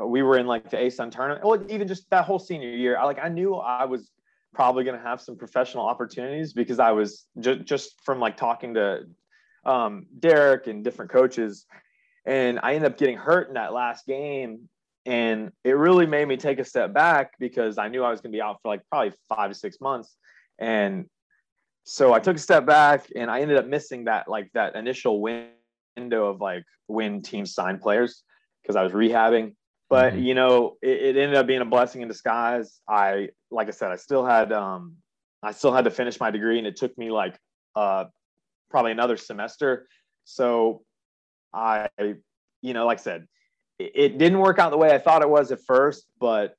we 0.00 0.22
were 0.22 0.38
in 0.38 0.46
like 0.46 0.70
the 0.70 0.76
ASUN 0.76 1.10
tournament. 1.10 1.44
Well, 1.44 1.60
even 1.68 1.88
just 1.88 2.08
that 2.10 2.24
whole 2.24 2.38
senior 2.38 2.70
year, 2.70 2.96
I 2.96 3.04
like 3.04 3.18
I 3.22 3.28
knew 3.28 3.56
I 3.56 3.84
was 3.86 4.10
probably 4.54 4.84
going 4.84 4.96
to 4.96 5.02
have 5.02 5.20
some 5.20 5.36
professional 5.36 5.86
opportunities 5.86 6.52
because 6.52 6.78
I 6.78 6.92
was 6.92 7.24
just 7.40 7.64
just 7.64 8.00
from 8.04 8.20
like 8.20 8.36
talking 8.36 8.74
to 8.74 9.00
um, 9.64 10.06
Derek 10.16 10.68
and 10.68 10.84
different 10.84 11.10
coaches, 11.10 11.66
and 12.24 12.60
I 12.62 12.74
ended 12.74 12.92
up 12.92 12.98
getting 12.98 13.16
hurt 13.16 13.48
in 13.48 13.54
that 13.54 13.72
last 13.72 14.06
game 14.06 14.68
and 15.06 15.52
it 15.64 15.72
really 15.72 16.06
made 16.06 16.26
me 16.26 16.36
take 16.36 16.58
a 16.58 16.64
step 16.64 16.92
back 16.94 17.32
because 17.38 17.76
I 17.78 17.88
knew 17.88 18.02
I 18.02 18.10
was 18.10 18.20
going 18.20 18.32
to 18.32 18.36
be 18.36 18.42
out 18.42 18.58
for 18.62 18.68
like 18.68 18.82
probably 18.90 19.12
five 19.28 19.50
to 19.50 19.54
six 19.54 19.80
months. 19.80 20.16
And 20.58 21.06
so 21.84 22.14
I 22.14 22.20
took 22.20 22.36
a 22.36 22.40
step 22.40 22.64
back 22.64 23.06
and 23.14 23.30
I 23.30 23.40
ended 23.40 23.58
up 23.58 23.66
missing 23.66 24.04
that 24.04 24.28
like 24.28 24.50
that 24.54 24.74
initial 24.74 25.20
window 25.20 26.26
of 26.26 26.40
like 26.40 26.64
when 26.86 27.20
teams 27.20 27.54
sign 27.54 27.78
players 27.78 28.22
because 28.62 28.76
I 28.76 28.82
was 28.82 28.92
rehabbing. 28.92 29.54
But 29.90 30.14
mm-hmm. 30.14 30.22
you 30.22 30.34
know, 30.34 30.76
it, 30.80 31.16
it, 31.16 31.16
ended 31.18 31.36
up 31.36 31.46
being 31.46 31.60
a 31.60 31.66
blessing 31.66 32.00
in 32.00 32.08
disguise. 32.08 32.80
I 32.88 33.28
like 33.50 33.68
I 33.68 33.72
said, 33.72 33.90
I 33.90 33.96
still 33.96 34.24
had 34.24 34.52
um 34.52 34.94
I 35.42 35.52
still 35.52 35.74
had 35.74 35.84
to 35.84 35.90
finish 35.90 36.18
my 36.18 36.30
degree 36.30 36.56
and 36.56 36.66
it 36.66 36.76
took 36.76 36.96
me 36.96 37.10
like 37.10 37.36
uh 37.76 38.06
probably 38.70 38.92
another 38.92 39.18
semester. 39.18 39.86
So 40.24 40.82
I 41.52 41.88
you 42.62 42.72
know, 42.72 42.86
like 42.86 43.00
I 43.00 43.02
said, 43.02 43.26
it 43.78 44.18
didn't 44.18 44.38
work 44.38 44.58
out 44.58 44.70
the 44.70 44.78
way 44.78 44.92
I 44.92 44.98
thought 44.98 45.22
it 45.22 45.28
was 45.28 45.50
at 45.50 45.60
first, 45.66 46.06
but 46.20 46.54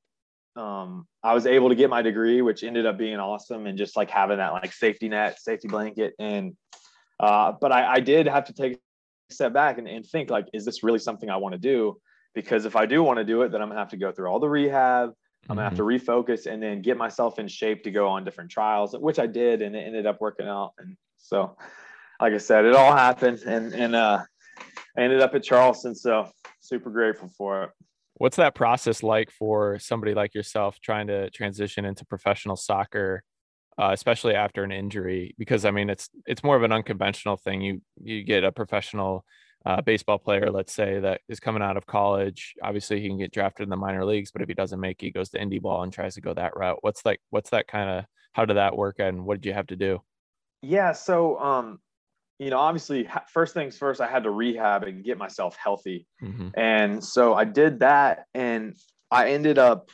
um, 0.56 1.08
I 1.24 1.34
was 1.34 1.46
able 1.46 1.70
to 1.70 1.76
get 1.76 1.90
my 1.90 2.02
degree, 2.02 2.42
which 2.42 2.64
ended 2.64 2.86
up 2.86 2.98
being 2.98 3.18
awesome, 3.18 3.66
and 3.68 3.78
just 3.78 3.96
like 3.96 4.10
having 4.10 4.38
that 4.38 4.54
like 4.54 4.74
safety 4.74 5.10
net, 5.10 5.40
safety 5.40 5.68
blanket, 5.68 6.14
and 6.20 6.56
uh, 7.20 7.54
but 7.60 7.72
I, 7.72 7.94
I 7.94 8.00
did 8.00 8.28
have 8.28 8.46
to 8.46 8.54
take 8.54 8.74
a 8.74 9.34
step 9.34 9.54
back 9.54 9.78
and, 9.78 9.88
and 9.88 10.06
think 10.06 10.30
like, 10.30 10.48
is 10.54 10.66
this 10.66 10.84
really 10.84 11.00
something 11.00 11.30
I 11.30 11.38
want 11.38 11.54
to 11.54 11.60
do? 11.60 11.98
Because 12.34 12.66
if 12.66 12.76
I 12.76 12.86
do 12.86 13.02
want 13.02 13.18
to 13.20 13.24
do 13.26 13.42
it, 13.44 13.52
then 13.52 13.62
I'm 13.62 13.70
gonna 13.70 13.80
have 13.80 13.90
to 13.90 13.98
go 13.98 14.12
through 14.12 14.28
all 14.28 14.40
the 14.40 14.50
rehab. 14.50 15.14
I'm 15.50 15.56
gonna 15.56 15.64
have 15.64 15.78
to 15.78 15.84
mm-hmm. 15.84 16.12
refocus 16.12 16.48
and 16.48 16.62
then 16.62 16.82
get 16.82 16.98
myself 16.98 17.40
in 17.40 17.48
shape 17.48 17.84
to 17.84 17.92
go 17.92 18.08
on 18.08 18.26
different 18.26 18.52
trials, 18.52 18.96
which 18.98 19.20
I 19.20 19.28
did, 19.28 19.62
and 19.62 19.76
it 19.76 19.80
ended 19.80 20.06
up 20.06 20.20
working 20.20 20.48
out. 20.48 20.74
And 20.78 20.98
so, 21.18 21.56
like 22.20 22.34
I 22.34 22.38
said, 22.38 22.66
it 22.66 22.76
all 22.76 22.96
happened, 22.96 23.40
and 23.46 23.74
and 23.74 23.96
uh, 23.96 24.24
I 24.98 25.02
ended 25.02 25.22
up 25.22 25.36
at 25.36 25.44
Charleston. 25.44 25.96
So 25.96 26.30
super 26.68 26.90
grateful 26.90 27.30
for 27.38 27.64
it. 27.64 27.70
What's 28.16 28.38
that 28.38 28.56
process 28.56 29.04
like 29.04 29.30
for 29.32 29.78
somebody 29.80 30.14
like 30.14 30.34
yourself 30.34 30.80
trying 30.80 31.08
to 31.08 31.30
transition 31.32 31.84
into 31.84 32.06
professional 32.06 32.56
soccer, 32.56 33.24
uh, 33.78 33.90
especially 33.92 34.36
after 34.36 34.64
an 34.64 34.72
injury? 34.72 35.36
Because 35.38 35.66
I 35.66 35.72
mean, 35.72 35.90
it's 35.90 36.10
it's 36.26 36.44
more 36.44 36.56
of 36.56 36.64
an 36.64 36.72
unconventional 36.72 37.38
thing. 37.38 37.62
You 37.62 37.82
you 38.02 38.24
get 38.24 38.44
a 38.44 38.52
professional 38.52 39.26
uh, 39.66 39.82
baseball 39.82 40.20
player, 40.20 40.52
let's 40.52 40.74
say, 40.74 41.00
that 41.00 41.22
is 41.28 41.40
coming 41.40 41.64
out 41.64 41.76
of 41.76 41.88
college. 41.88 42.54
Obviously, 42.62 43.02
he 43.02 43.08
can 43.08 43.18
get 43.18 43.34
drafted 43.34 43.64
in 43.64 43.70
the 43.70 43.76
minor 43.76 44.06
leagues, 44.06 44.32
but 44.32 44.42
if 44.42 44.48
he 44.48 44.54
doesn't 44.54 44.80
make 44.80 45.02
it, 45.02 45.08
he 45.08 45.12
goes 45.12 45.30
to 45.30 45.40
indie 45.40 45.62
ball 45.62 45.84
and 45.84 45.92
tries 45.92 46.14
to 46.16 46.22
go 46.22 46.34
that 46.34 46.56
route. 46.56 46.78
What's 46.82 47.06
like? 47.06 47.20
What's 47.32 47.50
that 47.50 47.68
kind 47.68 47.90
of? 47.90 48.06
How 48.34 48.46
did 48.46 48.58
that 48.58 48.78
work, 48.78 48.98
and 49.00 49.26
what 49.26 49.42
did 49.42 49.48
you 49.48 49.54
have 49.54 49.68
to 49.68 49.76
do? 49.76 50.02
Yeah, 50.62 50.94
so 50.94 51.40
um, 51.40 51.80
you 52.40 52.50
know, 52.50 52.60
obviously, 52.60 53.08
first 53.28 53.54
things 53.54 53.78
first, 53.78 54.02
I 54.02 54.08
had 54.08 54.24
to 54.24 54.30
rehab 54.30 54.84
and 54.84 55.04
get 55.04 55.18
myself 55.18 55.56
healthy. 55.56 56.06
Mhm. 56.22 56.52
And 56.56 57.04
so 57.04 57.34
I 57.34 57.46
did 57.46 57.80
that, 57.80 58.28
and 58.34 58.76
I 59.12 59.30
ended 59.30 59.58
up, 59.58 59.90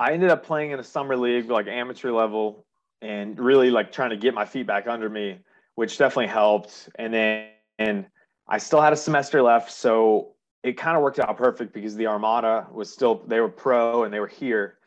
I 0.00 0.12
ended 0.12 0.30
up 0.30 0.44
playing 0.44 0.70
in 0.70 0.78
a 0.78 0.84
summer 0.84 1.16
league, 1.16 1.50
like 1.50 1.66
amateur 1.66 2.10
level, 2.10 2.64
and 3.02 3.38
really 3.38 3.70
like 3.70 3.92
trying 3.92 4.10
to 4.10 4.16
get 4.16 4.32
my 4.32 4.44
feet 4.44 4.66
back 4.66 4.86
under 4.86 5.08
me, 5.10 5.40
which 5.74 5.98
definitely 5.98 6.28
helped. 6.28 6.88
And 6.94 7.12
then, 7.12 7.48
and 7.78 8.06
I 8.48 8.58
still 8.58 8.80
had 8.80 8.92
a 8.92 8.96
semester 8.96 9.42
left, 9.42 9.70
so 9.70 10.34
it 10.62 10.72
kind 10.72 10.96
of 10.96 11.02
worked 11.02 11.18
out 11.18 11.36
perfect 11.36 11.72
because 11.74 11.96
the 11.96 12.06
Armada 12.06 12.66
was 12.72 12.90
still 12.92 13.22
they 13.26 13.40
were 13.40 13.48
pro 13.48 14.04
and 14.04 14.14
they 14.14 14.20
were 14.20 14.26
here, 14.26 14.78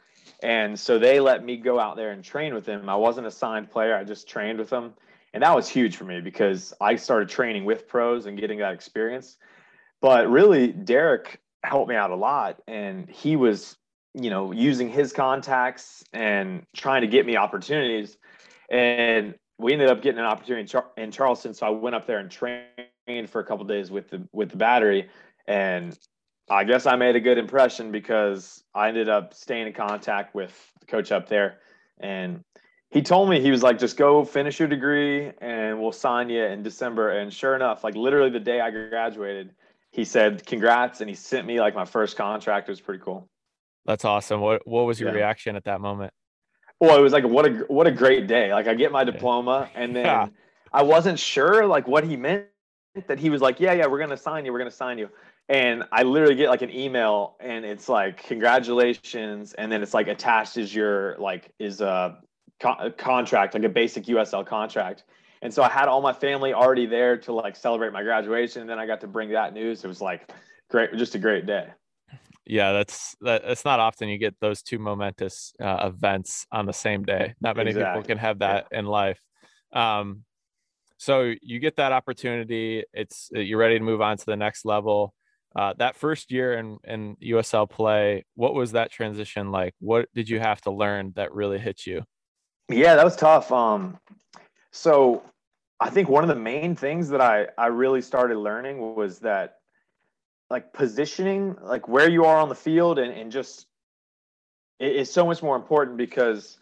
and 0.41 0.79
so 0.79 0.97
they 0.97 1.19
let 1.19 1.45
me 1.45 1.57
go 1.57 1.79
out 1.79 1.95
there 1.95 2.11
and 2.11 2.23
train 2.23 2.53
with 2.55 2.65
them. 2.65 2.89
I 2.89 2.95
wasn't 2.95 3.27
a 3.27 3.31
signed 3.31 3.69
player; 3.69 3.95
I 3.95 4.03
just 4.03 4.27
trained 4.27 4.57
with 4.59 4.69
them, 4.69 4.93
and 5.33 5.43
that 5.43 5.55
was 5.55 5.67
huge 5.67 5.95
for 5.95 6.03
me 6.05 6.21
because 6.21 6.73
I 6.81 6.95
started 6.95 7.29
training 7.29 7.65
with 7.65 7.87
pros 7.87 8.25
and 8.25 8.37
getting 8.39 8.59
that 8.59 8.73
experience. 8.73 9.37
But 10.01 10.29
really, 10.29 10.67
Derek 10.67 11.39
helped 11.63 11.89
me 11.89 11.95
out 11.95 12.11
a 12.11 12.15
lot, 12.15 12.61
and 12.67 13.09
he 13.09 13.35
was, 13.35 13.77
you 14.13 14.29
know, 14.29 14.51
using 14.51 14.89
his 14.89 15.13
contacts 15.13 16.03
and 16.11 16.65
trying 16.75 17.01
to 17.01 17.07
get 17.07 17.25
me 17.25 17.37
opportunities, 17.37 18.17
and 18.69 19.35
we 19.57 19.73
ended 19.73 19.89
up 19.89 20.01
getting 20.01 20.19
an 20.19 20.25
opportunity 20.25 20.61
in, 20.61 20.67
Char- 20.67 20.91
in 20.97 21.11
Charleston. 21.11 21.53
So 21.53 21.67
I 21.67 21.69
went 21.69 21.95
up 21.95 22.07
there 22.07 22.17
and 22.17 22.31
trained 22.31 23.29
for 23.29 23.41
a 23.41 23.43
couple 23.43 23.65
days 23.65 23.91
with 23.91 24.09
the 24.09 24.27
with 24.31 24.49
the 24.49 24.57
battery 24.57 25.09
and 25.47 25.97
I 26.49 26.63
guess 26.63 26.85
I 26.85 26.95
made 26.95 27.15
a 27.15 27.19
good 27.19 27.37
impression 27.37 27.91
because 27.91 28.63
I 28.73 28.89
ended 28.89 29.09
up 29.09 29.33
staying 29.33 29.67
in 29.67 29.73
contact 29.73 30.35
with 30.35 30.53
the 30.79 30.85
coach 30.85 31.11
up 31.11 31.29
there. 31.29 31.59
And 31.99 32.43
he 32.91 33.01
told 33.01 33.29
me, 33.29 33.39
he 33.39 33.51
was 33.51 33.63
like, 33.63 33.79
just 33.79 33.95
go 33.97 34.23
finish 34.25 34.59
your 34.59 34.67
degree 34.67 35.31
and 35.39 35.79
we'll 35.81 35.93
sign 35.93 36.29
you 36.29 36.43
in 36.43 36.61
December. 36.61 37.11
And 37.11 37.33
sure 37.33 37.55
enough, 37.55 37.83
like 37.83 37.95
literally 37.95 38.29
the 38.29 38.39
day 38.39 38.59
I 38.59 38.69
graduated, 38.69 39.51
he 39.91 40.03
said, 40.03 40.45
congrats. 40.45 40.99
And 40.99 41.09
he 41.09 41.15
sent 41.15 41.47
me 41.47 41.59
like 41.59 41.73
my 41.73 41.85
first 41.85 42.17
contract. 42.17 42.67
It 42.67 42.71
was 42.73 42.81
pretty 42.81 43.01
cool. 43.03 43.27
That's 43.85 44.05
awesome. 44.05 44.41
What 44.41 44.67
what 44.67 44.83
was 44.85 44.99
your 44.99 45.09
Yeah. 45.09 45.15
reaction 45.15 45.55
at 45.55 45.63
that 45.63 45.81
moment? 45.81 46.13
Well, 46.79 46.97
it 46.97 47.01
was 47.01 47.13
like 47.13 47.23
what 47.23 47.45
a 47.47 47.51
what 47.67 47.87
a 47.87 47.91
great 47.91 48.27
day. 48.27 48.53
Like 48.53 48.67
I 48.67 48.73
get 48.75 48.91
my 48.91 49.03
diploma 49.03 49.69
and 49.73 49.95
then 49.95 50.05
Yeah. 50.05 50.27
I 50.73 50.83
wasn't 50.83 51.17
sure 51.17 51.65
like 51.65 51.87
what 51.87 52.03
he 52.03 52.15
meant 52.15 52.45
that 53.07 53.19
he 53.19 53.29
was 53.29 53.41
like, 53.41 53.59
"Yeah, 53.59 53.73
yeah, 53.73 53.87
we're 53.87 53.97
going 53.97 54.09
to 54.11 54.17
sign 54.17 54.45
you. 54.45 54.51
We're 54.51 54.59
going 54.59 54.69
to 54.69 54.75
sign 54.75 54.97
you." 54.97 55.09
And 55.49 55.83
I 55.91 56.03
literally 56.03 56.35
get 56.35 56.49
like 56.49 56.61
an 56.61 56.69
email 56.73 57.35
and 57.39 57.65
it's 57.65 57.89
like, 57.89 58.23
"Congratulations." 58.23 59.53
And 59.53 59.71
then 59.71 59.81
it's 59.81 59.93
like 59.93 60.07
attached 60.07 60.57
is 60.57 60.73
your 60.75 61.17
like 61.17 61.51
is 61.59 61.81
a, 61.81 62.19
co- 62.61 62.91
contract, 62.97 63.53
like 63.53 63.63
a 63.63 63.69
basic 63.69 64.05
USL 64.05 64.45
contract. 64.45 65.03
And 65.41 65.53
so 65.53 65.63
I 65.63 65.69
had 65.69 65.87
all 65.87 66.01
my 66.01 66.13
family 66.13 66.53
already 66.53 66.85
there 66.85 67.17
to 67.17 67.33
like 67.33 67.55
celebrate 67.55 67.91
my 67.91 68.03
graduation 68.03 68.61
and 68.61 68.69
then 68.69 68.77
I 68.77 68.85
got 68.85 69.01
to 69.01 69.07
bring 69.07 69.29
that 69.29 69.53
news. 69.53 69.83
It 69.83 69.87
was 69.87 70.01
like 70.01 70.31
great 70.69 70.93
just 70.95 71.15
a 71.15 71.19
great 71.19 71.45
day. 71.45 71.67
Yeah, 72.45 72.71
that's 72.73 73.15
that. 73.21 73.43
It's 73.45 73.65
not 73.65 73.79
often 73.79 74.09
you 74.09 74.17
get 74.17 74.35
those 74.39 74.61
two 74.61 74.79
momentous 74.79 75.53
uh, 75.61 75.89
events 75.93 76.45
on 76.51 76.65
the 76.65 76.73
same 76.73 77.03
day. 77.03 77.33
Not 77.39 77.55
many 77.55 77.73
people 77.73 78.03
can 78.03 78.17
have 78.17 78.39
that 78.39 78.67
in 78.71 78.85
life. 78.85 79.19
Um, 79.73 80.23
so 80.97 81.33
you 81.41 81.59
get 81.59 81.77
that 81.77 81.91
opportunity. 81.91 82.83
It's 82.93 83.29
uh, 83.35 83.39
you're 83.39 83.59
ready 83.59 83.77
to 83.77 83.83
move 83.83 84.01
on 84.01 84.17
to 84.17 84.25
the 84.25 84.35
next 84.35 84.65
level. 84.65 85.13
Uh, 85.55 85.73
that 85.77 85.95
first 85.95 86.31
year 86.31 86.53
in 86.53 86.77
in 86.83 87.15
USL 87.23 87.69
play, 87.69 88.25
what 88.35 88.53
was 88.53 88.73
that 88.73 88.91
transition 88.91 89.51
like? 89.51 89.73
What 89.79 90.09
did 90.13 90.27
you 90.27 90.39
have 90.39 90.61
to 90.61 90.71
learn 90.71 91.13
that 91.15 91.33
really 91.33 91.59
hit 91.59 91.85
you? 91.85 92.03
Yeah, 92.71 92.95
that 92.95 93.05
was 93.05 93.15
tough. 93.15 93.51
Um, 93.51 93.97
so 94.71 95.23
I 95.79 95.89
think 95.89 96.09
one 96.09 96.23
of 96.23 96.29
the 96.29 96.35
main 96.35 96.75
things 96.75 97.09
that 97.09 97.21
I 97.21 97.47
I 97.57 97.67
really 97.67 98.01
started 98.01 98.37
learning 98.37 98.95
was 98.95 99.19
that 99.19 99.57
like 100.49 100.73
positioning, 100.73 101.55
like 101.61 101.87
where 101.87 102.09
you 102.09 102.25
are 102.25 102.37
on 102.37 102.49
the 102.49 102.55
field, 102.55 102.99
and 102.99 103.11
and 103.11 103.31
just 103.31 103.67
it 104.79 104.95
is 104.95 105.11
so 105.11 105.25
much 105.25 105.41
more 105.41 105.55
important 105.55 105.97
because 105.97 106.57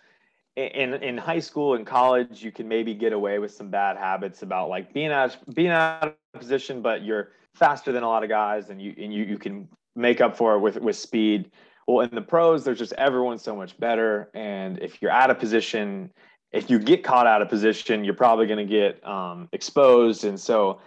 in 0.56 0.94
in 0.96 1.18
high 1.18 1.40
school 1.40 1.76
and 1.76 1.86
college 1.86 2.44
you 2.44 2.52
can 2.52 2.68
maybe 2.68 2.94
get 2.94 3.14
away 3.14 3.40
with 3.40 3.52
some 3.52 3.70
bad 3.70 3.98
habits 3.98 4.42
about 4.42 4.70
like 4.70 4.94
being 4.94 5.12
out 5.12 5.38
being 5.54 5.70
out 5.70 6.04
of 6.34 6.40
position, 6.40 6.82
but 6.82 7.04
you're 7.04 7.32
faster 7.56 7.92
than 7.92 8.04
a 8.04 8.08
lot 8.08 8.24
of 8.24 8.30
guys, 8.30 8.70
and 8.70 8.82
you 8.82 8.94
and 8.98 9.14
you 9.14 9.24
you 9.24 9.38
can 9.38 9.68
make 9.96 10.22
up 10.22 10.36
for 10.38 10.56
it 10.56 10.60
with 10.60 10.80
with 10.80 10.96
speed. 10.96 11.52
Well, 11.90 12.02
in 12.02 12.14
the 12.14 12.22
pros, 12.22 12.64
there's 12.64 12.78
just 12.78 12.94
everyone's 12.94 13.42
so 13.42 13.56
much 13.56 13.76
better, 13.80 14.30
and 14.36 14.78
if 14.78 15.02
you're 15.02 15.10
out 15.10 15.32
of 15.32 15.40
position, 15.40 16.12
if 16.52 16.70
you 16.70 16.78
get 16.78 17.04
caught 17.04 17.26
out 17.26 17.42
of 17.42 17.50
position, 17.50 18.04
you're 18.04 18.14
probably 18.14 18.46
going 18.46 18.68
to 18.68 18.72
get 18.72 19.04
um, 19.04 19.50
exposed, 19.54 20.24
and 20.24 20.40
so 20.40 20.82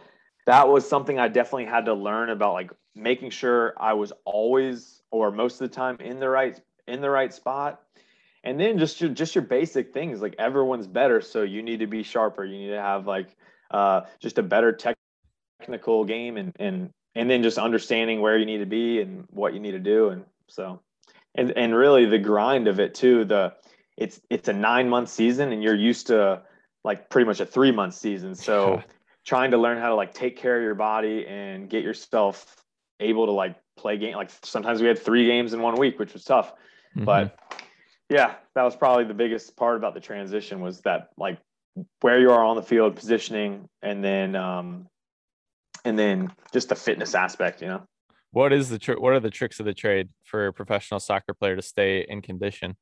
that 0.47 0.69
was 0.69 0.89
something 0.89 1.19
I 1.19 1.27
definitely 1.27 1.65
had 1.65 1.87
to 1.87 1.95
learn 1.95 2.31
about, 2.31 2.53
like 2.53 2.71
making 2.95 3.31
sure 3.31 3.75
I 3.81 3.95
was 3.95 4.13
always 4.25 5.03
or 5.11 5.33
most 5.33 5.61
of 5.61 5.69
the 5.69 5.75
time 5.75 5.97
in 5.99 6.21
the 6.21 6.29
right 6.29 6.61
in 6.87 7.01
the 7.01 7.11
right 7.11 7.35
spot, 7.35 7.83
and 8.45 8.61
then 8.61 8.79
just 8.79 9.01
your 9.01 9.11
just 9.11 9.35
your 9.35 9.43
basic 9.43 9.93
things 9.93 10.23
like 10.23 10.37
everyone's 10.39 10.87
better, 10.87 11.21
so 11.21 11.43
you 11.43 11.65
need 11.65 11.81
to 11.81 11.89
be 11.89 12.05
sharper. 12.05 12.45
You 12.45 12.59
need 12.59 12.71
to 12.71 12.81
have 12.81 13.09
like 13.09 13.35
uh, 13.73 14.03
just 14.21 14.39
a 14.39 14.43
better 14.45 14.71
tech 14.71 14.97
technical 15.59 16.05
game 16.05 16.37
and 16.37 16.53
and 16.61 16.91
and 17.17 17.29
then 17.29 17.43
just 17.43 17.59
understanding 17.59 18.21
where 18.21 18.39
you 18.39 18.47
need 18.47 18.59
to 18.59 18.67
be 18.67 19.01
and 19.01 19.25
what 19.31 19.53
you 19.53 19.59
need 19.59 19.73
to 19.73 19.81
do. 19.81 20.11
And 20.11 20.25
so 20.47 20.81
and 21.35 21.51
and 21.57 21.75
really 21.75 22.07
the 22.07 22.19
grind 22.19 22.69
of 22.69 22.81
it 22.81 22.95
too 22.95 23.25
the 23.25 23.55
it's 23.97 24.21
it's 24.31 24.49
a 24.49 24.53
nine 24.53 24.89
month 24.89 25.09
season 25.09 25.53
and 25.53 25.63
you're 25.63 25.75
used 25.75 26.09
to 26.09 26.43
like 26.85 27.09
pretty 27.11 27.27
much 27.27 27.41
a 27.41 27.47
three 27.47 27.71
month 27.71 27.95
season. 27.95 28.35
So 28.35 28.83
trying 29.25 29.53
to 29.53 29.59
learn 29.59 29.79
how 29.79 29.89
to 29.89 29.95
like 29.95 30.15
take 30.15 30.37
care 30.37 30.57
of 30.57 30.63
your 30.63 30.75
body 30.75 31.27
and 31.27 31.69
get 31.69 31.85
yourself 31.85 32.57
able 33.01 33.27
to 33.27 33.33
like 33.33 33.57
play 33.77 33.97
game 33.97 34.17
like 34.17 34.31
sometimes 34.43 34.81
we 34.81 34.87
had 34.87 34.99
three 34.99 35.27
games 35.27 35.53
in 35.53 35.63
one 35.63 35.77
week 35.77 35.99
which 35.99 36.13
was 36.13 36.25
tough. 36.25 36.53
Mhm. 36.97 37.05
but 37.07 37.39
yeah 38.11 38.35
that 38.55 38.63
was 38.63 38.77
probably 38.77 39.05
the 39.05 39.15
biggest 39.15 39.57
part 39.57 39.77
about 39.77 39.95
the 39.95 40.01
transition 40.01 40.61
was 40.61 40.81
that 40.83 41.09
like 41.17 41.39
where 42.03 42.21
you 42.21 42.31
are 42.31 42.45
on 42.45 42.57
the 42.57 42.63
field 42.63 42.95
positioning 42.95 43.69
and 43.81 44.05
then 44.05 44.37
um 44.37 44.87
and 45.85 45.99
then 45.99 46.31
just 46.53 46.69
the 46.69 46.75
fitness 46.75 47.15
aspect 47.15 47.63
you 47.63 47.69
know 47.69 47.83
what 48.33 48.53
is 48.53 48.69
the 48.69 48.79
tr- 48.79 48.99
what 48.99 49.13
are 49.13 49.21
the 49.21 49.31
tricks 49.31 49.61
of 49.61 49.67
the 49.67 49.75
trade 49.75 50.09
for 50.25 50.49
a 50.49 50.53
professional 50.53 51.01
soccer 51.01 51.33
player 51.35 51.57
to 51.57 51.63
stay 51.63 52.05
in 52.09 52.21
condition? 52.23 52.77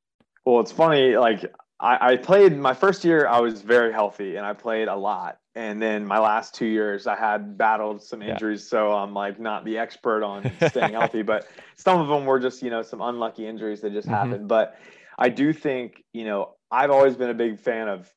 well 0.45 0.61
it's 0.61 0.73
funny 0.73 1.17
like 1.17 1.45
I, 1.79 2.13
I 2.13 2.17
played 2.17 2.57
my 2.57 2.73
first 2.75 3.05
year 3.05 3.27
i 3.27 3.39
was 3.41 3.61
very 3.63 3.93
healthy 3.93 4.37
and 4.37 4.47
i 4.47 4.53
played 4.55 4.89
a 4.89 4.97
lot 4.97 5.39
and 5.55 5.81
then 5.83 6.07
my 6.07 6.19
last 6.19 6.55
two 6.55 6.67
years 6.67 7.07
i 7.07 7.15
had 7.15 7.59
battled 7.59 8.03
some 8.03 8.23
Yeah. 8.23 8.33
injuries 8.33 8.67
so 8.67 8.93
i'm 8.93 9.13
like 9.13 9.39
not 9.39 9.65
the 9.65 9.77
expert 9.79 10.23
on 10.25 10.51
staying 10.69 10.93
healthy 10.93 11.23
but 11.23 11.47
some 11.77 12.01
of 12.01 12.09
them 12.09 12.25
were 12.25 12.41
just 12.41 12.63
you 12.63 12.71
know 12.71 12.83
some 12.83 13.01
unlucky 13.03 13.47
injuries 13.47 13.81
that 13.83 13.93
just 13.93 14.09
Mhm. 14.09 14.13
happened 14.13 14.49
but 14.49 14.79
i 15.19 15.29
do 15.29 15.53
think 15.53 16.03
you 16.13 16.25
know 16.25 16.55
i've 16.71 16.91
always 16.91 17.17
been 17.17 17.31
a 17.31 17.35
big 17.35 17.59
fan 17.61 17.89
of 17.89 18.11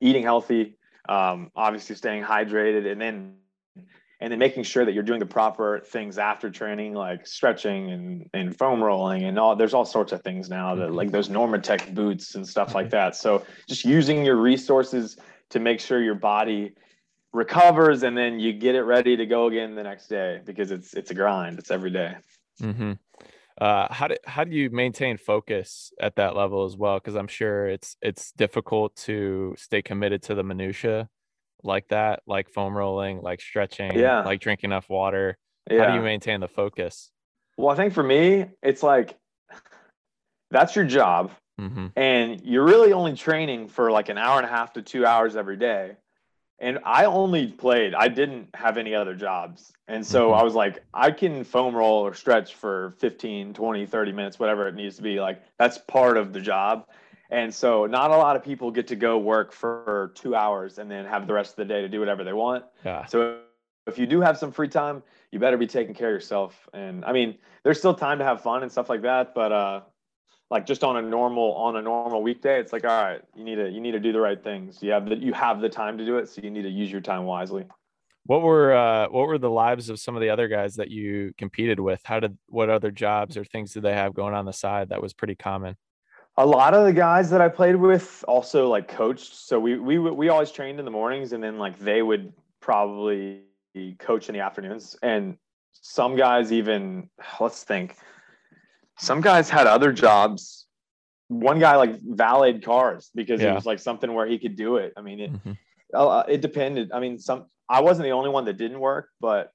eating 0.00 0.22
healthy 0.22 0.76
um, 1.08 1.50
obviously 1.56 1.96
staying 1.96 2.22
hydrated 2.22 2.90
and 2.90 3.00
then 3.00 3.34
and 4.22 4.30
then 4.30 4.38
making 4.38 4.62
sure 4.62 4.84
that 4.84 4.92
you're 4.94 5.02
doing 5.02 5.18
the 5.18 5.26
proper 5.26 5.80
things 5.80 6.16
after 6.16 6.48
training 6.48 6.94
like 6.94 7.26
stretching 7.26 7.90
and, 7.90 8.30
and 8.32 8.56
foam 8.56 8.80
rolling 8.80 9.24
and 9.24 9.36
all 9.36 9.56
there's 9.56 9.74
all 9.74 9.84
sorts 9.84 10.12
of 10.12 10.22
things 10.22 10.48
now 10.48 10.76
that 10.76 10.92
like 10.92 11.10
those 11.10 11.28
normatec 11.28 11.92
boots 11.92 12.36
and 12.36 12.48
stuff 12.48 12.72
like 12.72 12.88
that. 12.90 13.16
So 13.16 13.44
just 13.68 13.84
using 13.84 14.24
your 14.24 14.36
resources 14.36 15.16
to 15.50 15.58
make 15.58 15.80
sure 15.80 16.00
your 16.00 16.14
body 16.14 16.72
recovers 17.32 18.04
and 18.04 18.16
then 18.16 18.38
you 18.38 18.52
get 18.52 18.76
it 18.76 18.82
ready 18.82 19.16
to 19.16 19.26
go 19.26 19.48
again 19.48 19.74
the 19.74 19.82
next 19.82 20.06
day 20.06 20.40
because 20.44 20.70
it's 20.70 20.94
it's 20.94 21.10
a 21.10 21.14
grind. 21.14 21.58
It's 21.58 21.72
every 21.72 21.90
day. 21.90 22.14
Hmm 22.60 22.92
Uh, 23.60 23.92
how 23.92 24.06
do 24.08 24.16
how 24.24 24.44
do 24.44 24.52
you 24.52 24.70
maintain 24.70 25.16
focus 25.18 25.92
at 26.00 26.14
that 26.14 26.36
level 26.36 26.64
as 26.64 26.76
well? 26.76 26.98
Because 26.98 27.16
I'm 27.16 27.28
sure 27.28 27.66
it's 27.66 27.96
it's 28.00 28.30
difficult 28.32 28.94
to 29.08 29.54
stay 29.58 29.82
committed 29.82 30.22
to 30.22 30.34
the 30.34 30.44
minutia 30.44 31.08
like 31.62 31.88
that, 31.88 32.22
like 32.26 32.50
foam 32.50 32.76
rolling, 32.76 33.20
like 33.22 33.40
stretching, 33.40 33.96
Yeah. 33.96 34.22
like 34.22 34.40
drinking 34.40 34.68
enough 34.70 34.88
water. 34.88 35.36
How 35.70 35.86
do 35.86 35.94
you 35.94 36.02
maintain 36.02 36.40
the 36.40 36.48
focus? 36.48 37.10
well 37.58 37.68
i 37.68 37.76
think 37.76 37.92
for 37.92 38.02
me 38.02 38.46
it's 38.62 38.82
like 38.82 39.14
that's 40.50 40.74
your 40.74 40.84
job 40.86 41.30
hmm 41.58 41.88
and 41.94 42.40
you're 42.42 42.64
really 42.64 42.94
only 42.94 43.14
training 43.14 43.68
for 43.68 43.90
like 43.92 44.08
an 44.08 44.16
hour 44.16 44.38
and 44.38 44.46
a 44.46 44.48
half 44.48 44.72
to 44.72 44.80
two 44.80 45.04
hours 45.04 45.36
every 45.36 45.58
day 45.58 45.92
and 46.58 46.78
i 46.86 47.04
only 47.04 47.46
played 47.46 47.94
i 47.94 48.08
didn't 48.08 48.48
have 48.54 48.78
any 48.78 48.94
other 48.94 49.14
jobs 49.14 49.70
and 49.86 50.04
so 50.06 50.30
Mhm. 50.30 50.38
i 50.38 50.42
was 50.42 50.54
like 50.54 50.82
i 50.94 51.10
can 51.10 51.44
foam 51.44 51.76
roll 51.76 52.06
or 52.06 52.14
stretch 52.14 52.54
for 52.54 52.94
15 52.98 53.52
20 53.52 53.84
30 53.86 54.12
minutes 54.12 54.38
whatever 54.38 54.66
it 54.66 54.74
needs 54.74 54.96
to 54.96 55.02
be 55.02 55.20
like 55.20 55.42
that's 55.58 55.76
part 55.76 56.16
of 56.16 56.32
the 56.32 56.40
job 56.40 56.86
and 57.32 57.52
so 57.52 57.86
not 57.86 58.10
a 58.10 58.16
lot 58.16 58.36
of 58.36 58.44
people 58.44 58.70
get 58.70 58.86
to 58.86 58.96
go 58.96 59.18
work 59.18 59.52
for 59.52 60.12
two 60.14 60.36
hours 60.36 60.78
and 60.78 60.90
then 60.90 61.04
have 61.04 61.26
the 61.26 61.32
rest 61.32 61.52
of 61.52 61.56
the 61.56 61.64
day 61.64 61.80
to 61.80 61.88
do 61.88 61.98
whatever 61.98 62.22
they 62.22 62.32
want 62.32 62.64
Yeah. 62.84 63.04
so 63.06 63.40
if 63.88 63.98
you 63.98 64.06
do 64.06 64.20
have 64.20 64.38
some 64.38 64.52
free 64.52 64.68
time, 64.68 65.02
you 65.32 65.40
better 65.40 65.56
be 65.56 65.66
taking 65.66 65.92
care 65.92 66.10
of 66.10 66.14
yourself. 66.14 66.68
And 66.72 67.04
I 67.04 67.10
mean, 67.10 67.36
there's 67.64 67.78
still 67.78 67.94
time 67.94 68.18
to 68.20 68.24
have 68.24 68.40
fun 68.40 68.62
and 68.62 68.70
stuff 68.70 68.88
like 68.88 69.02
that. 69.02 69.34
But 69.34 69.50
uh, 69.50 69.80
like 70.52 70.66
just 70.66 70.84
on 70.84 70.98
a 70.98 71.02
normal 71.02 71.54
on 71.54 71.76
a 71.76 71.82
normal 71.82 72.22
weekday 72.22 72.60
it's 72.60 72.72
like 72.74 72.84
all 72.84 73.02
right 73.02 73.22
you 73.34 73.42
need 73.42 73.56
to 73.56 73.70
you 73.70 73.80
need 73.80 73.92
to 73.92 73.98
do 73.98 74.12
the 74.12 74.20
right 74.20 74.44
things 74.44 74.82
you 74.82 74.92
have 74.92 75.08
the 75.08 75.16
you 75.16 75.32
have 75.32 75.62
the 75.62 75.68
time 75.68 75.96
to 75.96 76.04
do 76.04 76.18
it 76.18 76.28
so 76.28 76.42
you 76.42 76.50
need 76.50 76.62
to 76.62 76.68
use 76.68 76.92
your 76.92 77.00
time 77.00 77.24
wisely 77.24 77.64
what 78.26 78.42
were 78.42 78.72
uh 78.74 79.08
what 79.08 79.26
were 79.26 79.38
the 79.38 79.50
lives 79.50 79.88
of 79.88 79.98
some 79.98 80.14
of 80.14 80.20
the 80.20 80.28
other 80.28 80.48
guys 80.48 80.74
that 80.74 80.90
you 80.90 81.32
competed 81.38 81.80
with 81.80 82.02
how 82.04 82.20
did 82.20 82.36
what 82.48 82.68
other 82.68 82.90
jobs 82.90 83.38
or 83.38 83.44
things 83.44 83.72
did 83.72 83.82
they 83.82 83.94
have 83.94 84.12
going 84.12 84.34
on 84.34 84.44
the 84.44 84.52
side 84.52 84.90
that 84.90 85.00
was 85.00 85.14
pretty 85.14 85.34
common 85.34 85.74
a 86.38 86.46
lot 86.46 86.74
of 86.74 86.84
the 86.86 86.92
guys 86.92 87.30
that 87.30 87.40
i 87.40 87.48
played 87.48 87.76
with 87.76 88.24
also 88.26 88.68
like 88.68 88.88
coached 88.88 89.34
so 89.34 89.58
we 89.60 89.78
we 89.78 89.98
we 89.98 90.28
always 90.28 90.50
trained 90.50 90.78
in 90.78 90.84
the 90.84 90.90
mornings 90.90 91.32
and 91.32 91.42
then 91.42 91.58
like 91.58 91.78
they 91.78 92.02
would 92.02 92.32
probably 92.60 93.42
coach 93.98 94.28
in 94.28 94.34
the 94.34 94.40
afternoons 94.40 94.96
and 95.02 95.36
some 95.72 96.16
guys 96.16 96.52
even 96.52 97.08
let's 97.40 97.64
think 97.64 97.96
some 98.98 99.20
guys 99.20 99.50
had 99.50 99.66
other 99.66 99.92
jobs. 99.92 100.66
One 101.28 101.58
guy 101.58 101.76
like 101.76 102.00
valeted 102.00 102.64
cars 102.64 103.10
because 103.14 103.40
yeah. 103.40 103.50
it 103.50 103.54
was 103.54 103.66
like 103.66 103.78
something 103.78 104.12
where 104.12 104.26
he 104.26 104.38
could 104.38 104.56
do 104.56 104.76
it. 104.76 104.92
I 104.96 105.00
mean, 105.02 105.20
it 105.20 105.32
mm-hmm. 105.32 105.52
uh, 105.94 106.24
it 106.28 106.40
depended. 106.40 106.92
I 106.92 107.00
mean, 107.00 107.18
some 107.18 107.46
I 107.68 107.80
wasn't 107.80 108.04
the 108.04 108.12
only 108.12 108.30
one 108.30 108.44
that 108.44 108.58
didn't 108.58 108.80
work, 108.80 109.08
but 109.20 109.50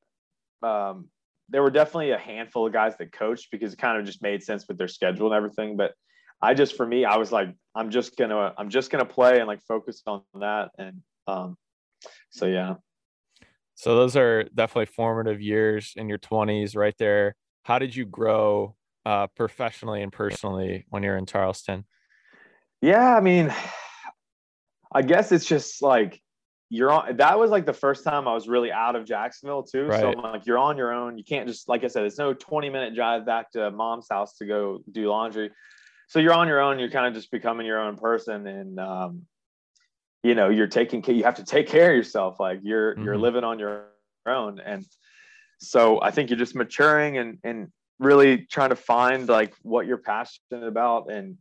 um, 0.64 1.10
there 1.50 1.62
were 1.62 1.70
definitely 1.70 2.12
a 2.12 2.18
handful 2.18 2.66
of 2.66 2.74
guys 2.74 2.98
that 2.98 3.12
coached 3.12 3.50
because 3.52 3.74
it 3.74 3.80
kind 3.80 4.00
of 4.00 4.06
just 4.06 4.22
made 4.22 4.44
sense 4.44 4.68
with 4.68 4.78
their 4.78 4.88
schedule 4.88 5.28
and 5.28 5.36
everything. 5.36 5.78
But 5.78 5.94
I 6.42 6.54
just 6.54 6.76
for 6.76 6.86
me, 6.86 7.06
I 7.06 7.18
was 7.18 7.32
like, 7.32 7.50
I'm 7.76 7.90
just 7.90 8.16
gonna 8.18 8.54
I'm 8.58 8.70
just 8.70 8.92
gonna 8.92 9.06
play 9.06 9.40
and 9.40 9.48
like 9.48 9.62
focus 9.68 10.02
on 10.06 10.22
that. 10.40 10.72
And 10.78 11.02
um, 11.28 11.58
so 12.30 12.46
yeah. 12.46 12.76
So 13.76 13.96
those 13.96 14.16
are 14.16 14.44
definitely 14.44 14.88
formative 14.88 15.40
years 15.40 15.94
in 15.96 16.10
your 16.10 16.18
20s, 16.18 16.76
right 16.76 16.96
there. 16.98 17.36
How 17.64 17.78
did 17.78 17.96
you 17.96 18.06
grow 18.06 18.76
uh, 19.06 19.28
professionally 19.28 20.02
and 20.02 20.12
personally 20.12 20.86
when 20.90 21.04
you're 21.04 21.18
in 21.18 21.28
Charleston? 21.28 21.86
Yeah, 22.82 23.16
I 23.16 23.22
mean, 23.22 23.54
I 24.92 25.02
guess 25.02 25.32
it's 25.32 25.46
just 25.46 25.82
like 25.82 26.20
you're 26.70 26.92
on. 26.92 27.18
That 27.18 27.38
was 27.40 27.52
like 27.52 27.66
the 27.66 27.74
first 27.74 28.04
time 28.04 28.28
I 28.28 28.34
was 28.34 28.48
really 28.48 28.72
out 28.72 28.96
of 28.96 29.06
Jacksonville 29.06 29.64
too. 29.64 29.86
Right. 29.86 30.00
So 30.00 30.10
like 30.10 30.46
you're 30.46 30.58
on 30.58 30.78
your 30.78 30.92
own. 30.92 31.18
You 31.18 31.24
can't 31.24 31.48
just 31.48 31.70
like 31.70 31.84
I 31.84 31.88
said, 31.88 32.04
it's 32.04 32.18
no 32.18 32.34
20 32.34 32.70
minute 32.70 32.96
drive 32.96 33.26
back 33.26 33.52
to 33.52 33.72
mom's 33.72 34.08
house 34.10 34.38
to 34.38 34.46
go 34.46 34.80
do 34.92 35.10
laundry. 35.10 35.52
So 36.08 36.20
you're 36.20 36.34
on 36.34 36.48
your 36.48 36.62
own. 36.62 36.80
You're 36.80 36.90
kind 36.90 37.08
of 37.08 37.14
just 37.14 37.32
becoming 37.32 37.66
your 37.66 37.80
own 37.80 37.98
person, 37.98 38.48
and 38.48 38.80
um, 38.80 39.24
you 40.24 40.36
know 40.36 40.50
you're 40.50 40.68
taking 40.68 41.04
you 41.06 41.24
have 41.24 41.36
to 41.36 41.44
take 41.44 41.68
care 41.68 41.92
of 41.92 41.98
yourself. 41.98 42.40
Like 42.40 42.60
you're 42.64 42.94
mm-hmm. 42.94 43.04
you're 43.04 43.18
living 43.18 43.44
on 43.44 43.60
your 43.60 43.88
own, 44.26 44.60
and 44.60 44.86
so 45.60 46.02
I 46.02 46.12
think 46.12 46.30
you're 46.30 46.40
just 46.40 46.56
maturing 46.56 47.18
and 47.18 47.40
and 47.44 47.72
really 48.00 48.46
trying 48.46 48.70
to 48.70 48.76
find 48.76 49.28
like 49.28 49.54
what 49.62 49.88
you're 49.88 49.98
passionate 49.98 50.64
about 50.64 51.12
and 51.12 51.38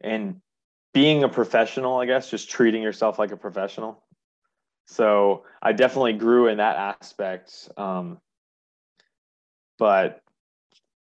and 0.00 0.40
being 0.92 1.24
a 1.24 1.28
professional 1.28 1.98
i 1.98 2.06
guess 2.06 2.30
just 2.30 2.48
treating 2.48 2.82
yourself 2.82 3.18
like 3.18 3.32
a 3.32 3.36
professional 3.36 4.02
so 4.86 5.44
i 5.62 5.72
definitely 5.72 6.12
grew 6.12 6.48
in 6.48 6.58
that 6.58 6.76
aspect 6.76 7.68
um 7.76 8.18
but 9.78 10.20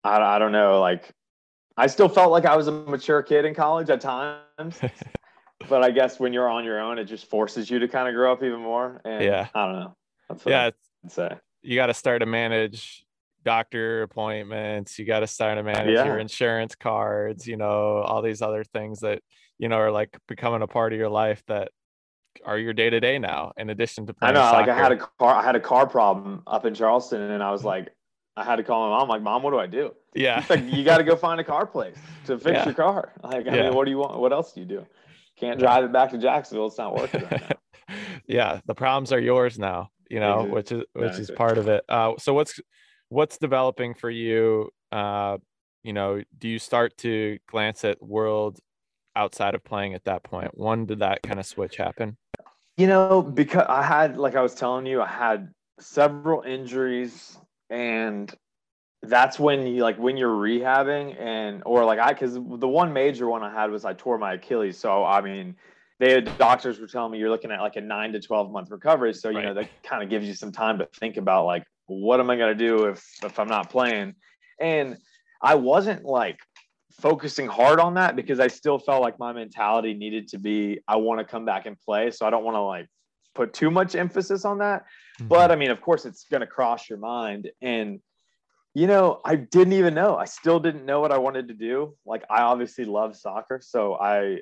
i, 0.03 0.21
I 0.21 0.39
don't 0.39 0.53
know 0.53 0.81
like 0.81 1.13
i 1.77 1.87
still 1.87 2.09
felt 2.09 2.31
like 2.31 2.45
i 2.45 2.57
was 2.57 2.69
a 2.69 2.73
mature 2.73 3.23
kid 3.23 3.45
in 3.45 3.55
college 3.55 3.91
at 3.91 4.01
times 4.01 4.81
but 5.69 5.83
i 5.83 5.91
guess 5.91 6.19
when 6.19 6.33
you're 6.33 6.49
on 6.49 6.65
your 6.65 6.81
own 6.81 6.99
it 6.99 7.05
just 7.05 7.29
forces 7.29 7.71
you 7.71 7.79
to 7.79 7.89
kind 7.89 8.09
of 8.09 8.15
grow 8.15 8.33
up 8.33 8.43
even 8.43 8.61
more 8.61 9.01
and 9.05 9.25
yeah 9.25 9.49
i 9.55 9.67
don't 9.67 9.81
know 9.81 9.97
that's 10.29 10.47
yeah 10.47 10.71
I'd 11.05 11.13
say 11.13 11.37
you 11.63 11.77
got 11.77 11.87
to 11.87 11.95
start 11.95 12.21
to 12.21 12.27
manage 12.27 13.05
doctor 13.45 14.03
appointments 14.03 14.99
you 14.99 15.05
got 15.05 15.21
to 15.21 15.27
start 15.27 15.59
to 15.59 15.63
manage 15.63 15.95
yeah. 15.95 16.05
your 16.05 16.19
insurance 16.19 16.75
cards 16.75 17.47
you 17.47 17.57
know 17.57 17.99
all 17.99 18.23
these 18.23 18.41
other 18.41 18.65
things 18.65 19.01
that 19.01 19.23
you 19.59 19.69
know 19.69 19.77
are 19.77 19.91
like 19.91 20.17
becoming 20.29 20.63
a 20.63 20.67
part 20.67 20.93
of 20.93 20.99
your 20.99 21.11
life 21.11 21.43
that 21.47 21.71
are 22.45 22.59
your 22.59 22.73
day 22.73 22.91
to 22.91 23.01
day 23.01 23.19
now 23.19 23.53
in 23.57 23.71
addition 23.71 24.07
to 24.07 24.15
playing 24.15 24.37
I 24.37 24.41
know 24.41 24.51
soccer. 24.51 24.67
like 24.67 24.69
I 24.69 24.83
had 24.83 24.93
a 24.93 24.97
car 24.97 25.35
I 25.35 25.43
had 25.43 25.57
a 25.57 25.61
car 25.61 25.87
problem 25.87 26.43
up 26.47 26.65
in 26.65 26.75
Charleston 26.75 27.21
and 27.21 27.43
I 27.43 27.51
was 27.51 27.61
mm-hmm. 27.61 27.69
like 27.69 27.95
I 28.37 28.45
had 28.45 28.57
to 28.57 28.65
call 28.65 28.89
my 28.89 28.99
mom 28.99 29.09
like 29.09 29.23
mom 29.23 29.43
what 29.43 29.51
do 29.53 29.59
I 29.59 29.67
do? 29.67 29.95
Yeah. 30.15 30.45
Like 30.49 30.65
you 30.73 30.85
got 30.85 30.99
to 30.99 31.05
go 31.05 31.17
find 31.17 31.41
a 31.41 31.45
car 31.45 31.67
place 31.67 31.97
to 32.27 32.39
fix 32.39 32.59
yeah. 32.59 32.65
your 32.65 32.75
car. 32.75 33.13
Like 33.23 33.47
I 33.47 33.55
yeah. 33.55 33.63
mean 33.65 33.75
what 33.75 33.85
do 33.85 33.91
you 33.91 33.99
want? 33.99 34.19
What 34.19 34.33
else 34.33 34.53
do 34.53 34.61
you 34.61 34.67
do? 34.67 34.87
Can't 35.39 35.59
drive 35.59 35.85
it 35.85 35.93
back 35.93 36.11
to 36.11 36.19
Jacksonville. 36.19 36.67
It's 36.67 36.79
not 36.79 36.95
working 36.95 37.23
right 37.25 37.57
yeah 38.27 38.61
the 38.65 38.75
problems 38.75 39.13
are 39.13 39.21
yours 39.21 39.59
now 39.59 39.91
you 40.09 40.19
know 40.19 40.47
exactly. 40.47 40.55
which 40.55 40.73
is 40.73 40.85
which 40.95 41.19
is 41.19 41.31
part 41.31 41.59
of 41.59 41.69
it. 41.69 41.85
Uh 41.89 42.13
so 42.19 42.35
what's 42.35 42.61
what's 43.09 43.39
developing 43.39 43.95
for 43.95 44.11
you 44.11 44.71
uh 44.91 45.37
you 45.83 45.93
know 45.93 46.23
do 46.39 46.49
you 46.49 46.59
start 46.59 46.97
to 46.99 47.39
glance 47.49 47.85
at 47.85 48.03
world 48.03 48.59
outside 49.17 49.55
of 49.55 49.63
playing 49.63 49.95
at 49.95 50.05
that 50.05 50.23
point? 50.25 50.51
When 50.55 50.87
did 50.87 51.01
that 51.01 51.23
kind 51.23 51.39
of 51.39 51.47
switch 51.47 51.77
happen? 51.77 52.17
You 52.77 52.89
know 52.89 53.23
because 53.23 53.67
i 53.69 53.83
had 53.83 54.17
like 54.17 54.35
i 54.35 54.41
was 54.41 54.55
telling 54.55 54.85
you 54.85 55.01
i 55.01 55.07
had 55.07 55.53
several 55.79 56.43
injuries 56.43 57.39
and 57.71 58.33
that's 59.03 59.39
when 59.39 59.67
you 59.67 59.83
like 59.83 59.99
when 59.99 60.17
you're 60.17 60.35
rehabbing 60.35 61.21
and 61.21 61.63
or 61.67 61.85
like 61.85 61.99
i 61.99 62.13
because 62.13 62.35
the 62.35 62.69
one 62.69 62.93
major 62.93 63.29
one 63.29 63.43
i 63.43 63.53
had 63.53 63.71
was 63.71 63.85
i 63.85 63.93
tore 63.93 64.17
my 64.17 64.35
achilles 64.35 64.79
so 64.79 65.05
i 65.05 65.21
mean 65.21 65.55
they 66.01 66.13
had 66.13 66.39
doctors 66.39 66.81
were 66.81 66.87
telling 66.87 67.13
me 67.13 67.19
you're 67.19 67.29
looking 67.29 67.51
at 67.51 67.61
like 67.61 67.77
a 67.77 67.81
nine 67.81 68.13
to 68.13 68.21
12 68.21 68.51
month 68.51 68.71
recovery 68.71 69.13
so 69.13 69.29
you 69.29 69.37
right. 69.37 69.45
know 69.45 69.55
that 69.55 69.69
kind 69.83 70.03
of 70.03 70.09
gives 70.09 70.27
you 70.27 70.35
some 70.35 70.53
time 70.53 70.79
to 70.79 70.89
think 70.99 71.19
about 71.19 71.45
like 71.45 71.65
what 71.87 72.21
am 72.21 72.31
I 72.31 72.37
going 72.37 72.57
to 72.57 72.67
do 72.67 72.87
if 72.87 73.05
if 73.23 73.39
I'm 73.39 73.49
not 73.49 73.71
playing? 73.71 74.15
And 74.61 74.97
I 75.43 75.55
wasn't 75.57 76.05
like 76.05 76.39
focusing 77.01 77.47
hard 77.47 77.81
on 77.81 77.95
that 77.95 78.17
because 78.17 78.41
I 78.41 78.49
still 78.49 78.79
felt 78.79 79.03
like 79.03 79.19
my 79.19 79.33
mentality 79.33 79.95
needed 79.95 80.29
to 80.29 80.39
be 80.39 80.81
I 80.89 80.97
want 80.97 81.21
to 81.21 81.25
come 81.25 81.45
back 81.45 81.67
and 81.67 81.79
play. 81.79 82.11
So 82.11 82.27
I 82.27 82.31
don't 82.31 82.45
want 82.45 82.57
to 82.57 82.63
like 82.63 82.87
put 83.35 83.53
too 83.53 83.71
much 83.71 83.95
emphasis 83.95 84.45
on 84.45 84.59
that. 84.59 84.85
Mm-hmm. 85.19 85.29
But 85.29 85.51
I 85.51 85.57
mean, 85.57 85.71
of 85.71 85.81
course, 85.81 86.05
it's 86.05 86.25
going 86.31 86.41
to 86.41 86.47
cross 86.47 86.89
your 86.89 86.99
mind. 86.99 87.51
And, 87.61 88.01
you 88.75 88.87
know, 88.87 89.21
I 89.25 89.37
didn't 89.37 89.75
even 89.75 89.95
know. 89.95 90.17
I 90.17 90.25
still 90.25 90.61
didn't 90.61 90.85
know 90.85 91.01
what 91.01 91.13
I 91.13 91.19
wanted 91.19 91.49
to 91.49 91.55
do. 91.55 91.97
Like, 92.05 92.25
I 92.31 92.43
obviously 92.43 92.85
love 92.85 93.17
soccer. 93.17 93.61
So 93.63 93.95
I, 93.95 94.39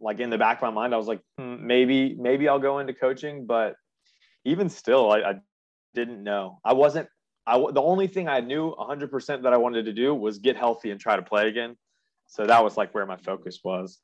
like, 0.00 0.20
in 0.20 0.30
the 0.30 0.38
back 0.38 0.58
of 0.58 0.62
my 0.62 0.70
mind, 0.70 0.94
I 0.94 0.96
was 0.96 1.06
like, 1.06 1.20
hmm, 1.38 1.66
maybe, 1.66 2.14
maybe 2.14 2.48
I'll 2.48 2.58
go 2.58 2.78
into 2.78 2.94
coaching. 2.94 3.46
But 3.46 3.74
even 4.44 4.68
still, 4.68 5.10
I, 5.10 5.18
I 5.20 5.34
didn't 5.94 6.22
know. 6.22 6.60
I 6.64 6.72
wasn't. 6.72 7.08
I 7.46 7.58
the 7.58 7.82
only 7.82 8.06
thing 8.06 8.28
I 8.28 8.40
knew 8.40 8.74
100% 8.78 9.42
that 9.42 9.52
I 9.52 9.56
wanted 9.56 9.86
to 9.86 9.92
do 9.92 10.14
was 10.14 10.38
get 10.38 10.56
healthy 10.56 10.90
and 10.90 11.00
try 11.00 11.16
to 11.16 11.22
play 11.22 11.48
again. 11.48 11.76
So 12.26 12.46
that 12.46 12.62
was 12.62 12.76
like 12.76 12.94
where 12.94 13.06
my 13.06 13.16
focus 13.16 13.60
was. 13.64 13.98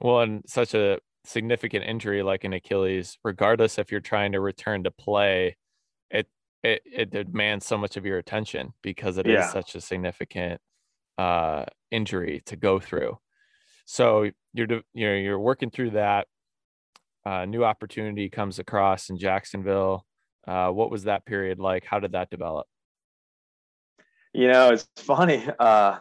Well, 0.00 0.20
and 0.20 0.42
such 0.46 0.74
a 0.74 0.98
significant 1.28 1.84
injury 1.84 2.22
like 2.22 2.44
an 2.44 2.54
Achilles, 2.54 3.18
regardless 3.22 3.78
if 3.78 3.92
you're 3.92 4.00
trying 4.00 4.32
to 4.32 4.40
return 4.40 4.84
to 4.84 4.90
play, 4.90 5.56
it 6.10 6.26
it, 6.62 6.82
it 6.84 7.10
demands 7.10 7.66
so 7.66 7.76
much 7.76 7.96
of 7.96 8.06
your 8.06 8.18
attention 8.18 8.72
because 8.82 9.18
it 9.18 9.26
yeah. 9.26 9.44
is 9.44 9.52
such 9.52 9.74
a 9.74 9.80
significant 9.80 10.60
uh, 11.18 11.64
injury 11.90 12.42
to 12.46 12.56
go 12.56 12.80
through. 12.80 13.18
So 13.84 14.30
you're 14.54 14.68
you 14.94 15.06
know 15.06 15.14
you're 15.14 15.38
working 15.38 15.70
through 15.70 15.90
that. 15.90 16.26
Uh, 17.24 17.44
new 17.44 17.62
opportunity 17.62 18.30
comes 18.30 18.58
across 18.58 19.10
in 19.10 19.18
Jacksonville. 19.18 20.06
Uh, 20.46 20.70
what 20.70 20.90
was 20.90 21.04
that 21.04 21.26
period 21.26 21.58
like? 21.58 21.84
How 21.84 22.00
did 22.00 22.12
that 22.12 22.30
develop? 22.30 22.66
You 24.32 24.48
know, 24.48 24.70
it's 24.70 24.86
funny. 24.96 25.46
Uh, 25.58 25.98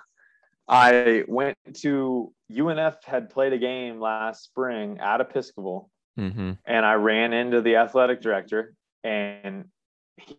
I 0.67 1.23
went 1.27 1.57
to 1.75 2.33
UNF 2.51 3.03
had 3.03 3.29
played 3.29 3.53
a 3.53 3.57
game 3.57 3.99
last 3.99 4.43
spring 4.43 4.99
at 4.99 5.21
Episcopal, 5.21 5.89
mm-hmm. 6.19 6.53
and 6.65 6.85
I 6.85 6.93
ran 6.95 7.33
into 7.33 7.61
the 7.61 7.77
athletic 7.77 8.21
director, 8.21 8.73
and 9.03 9.65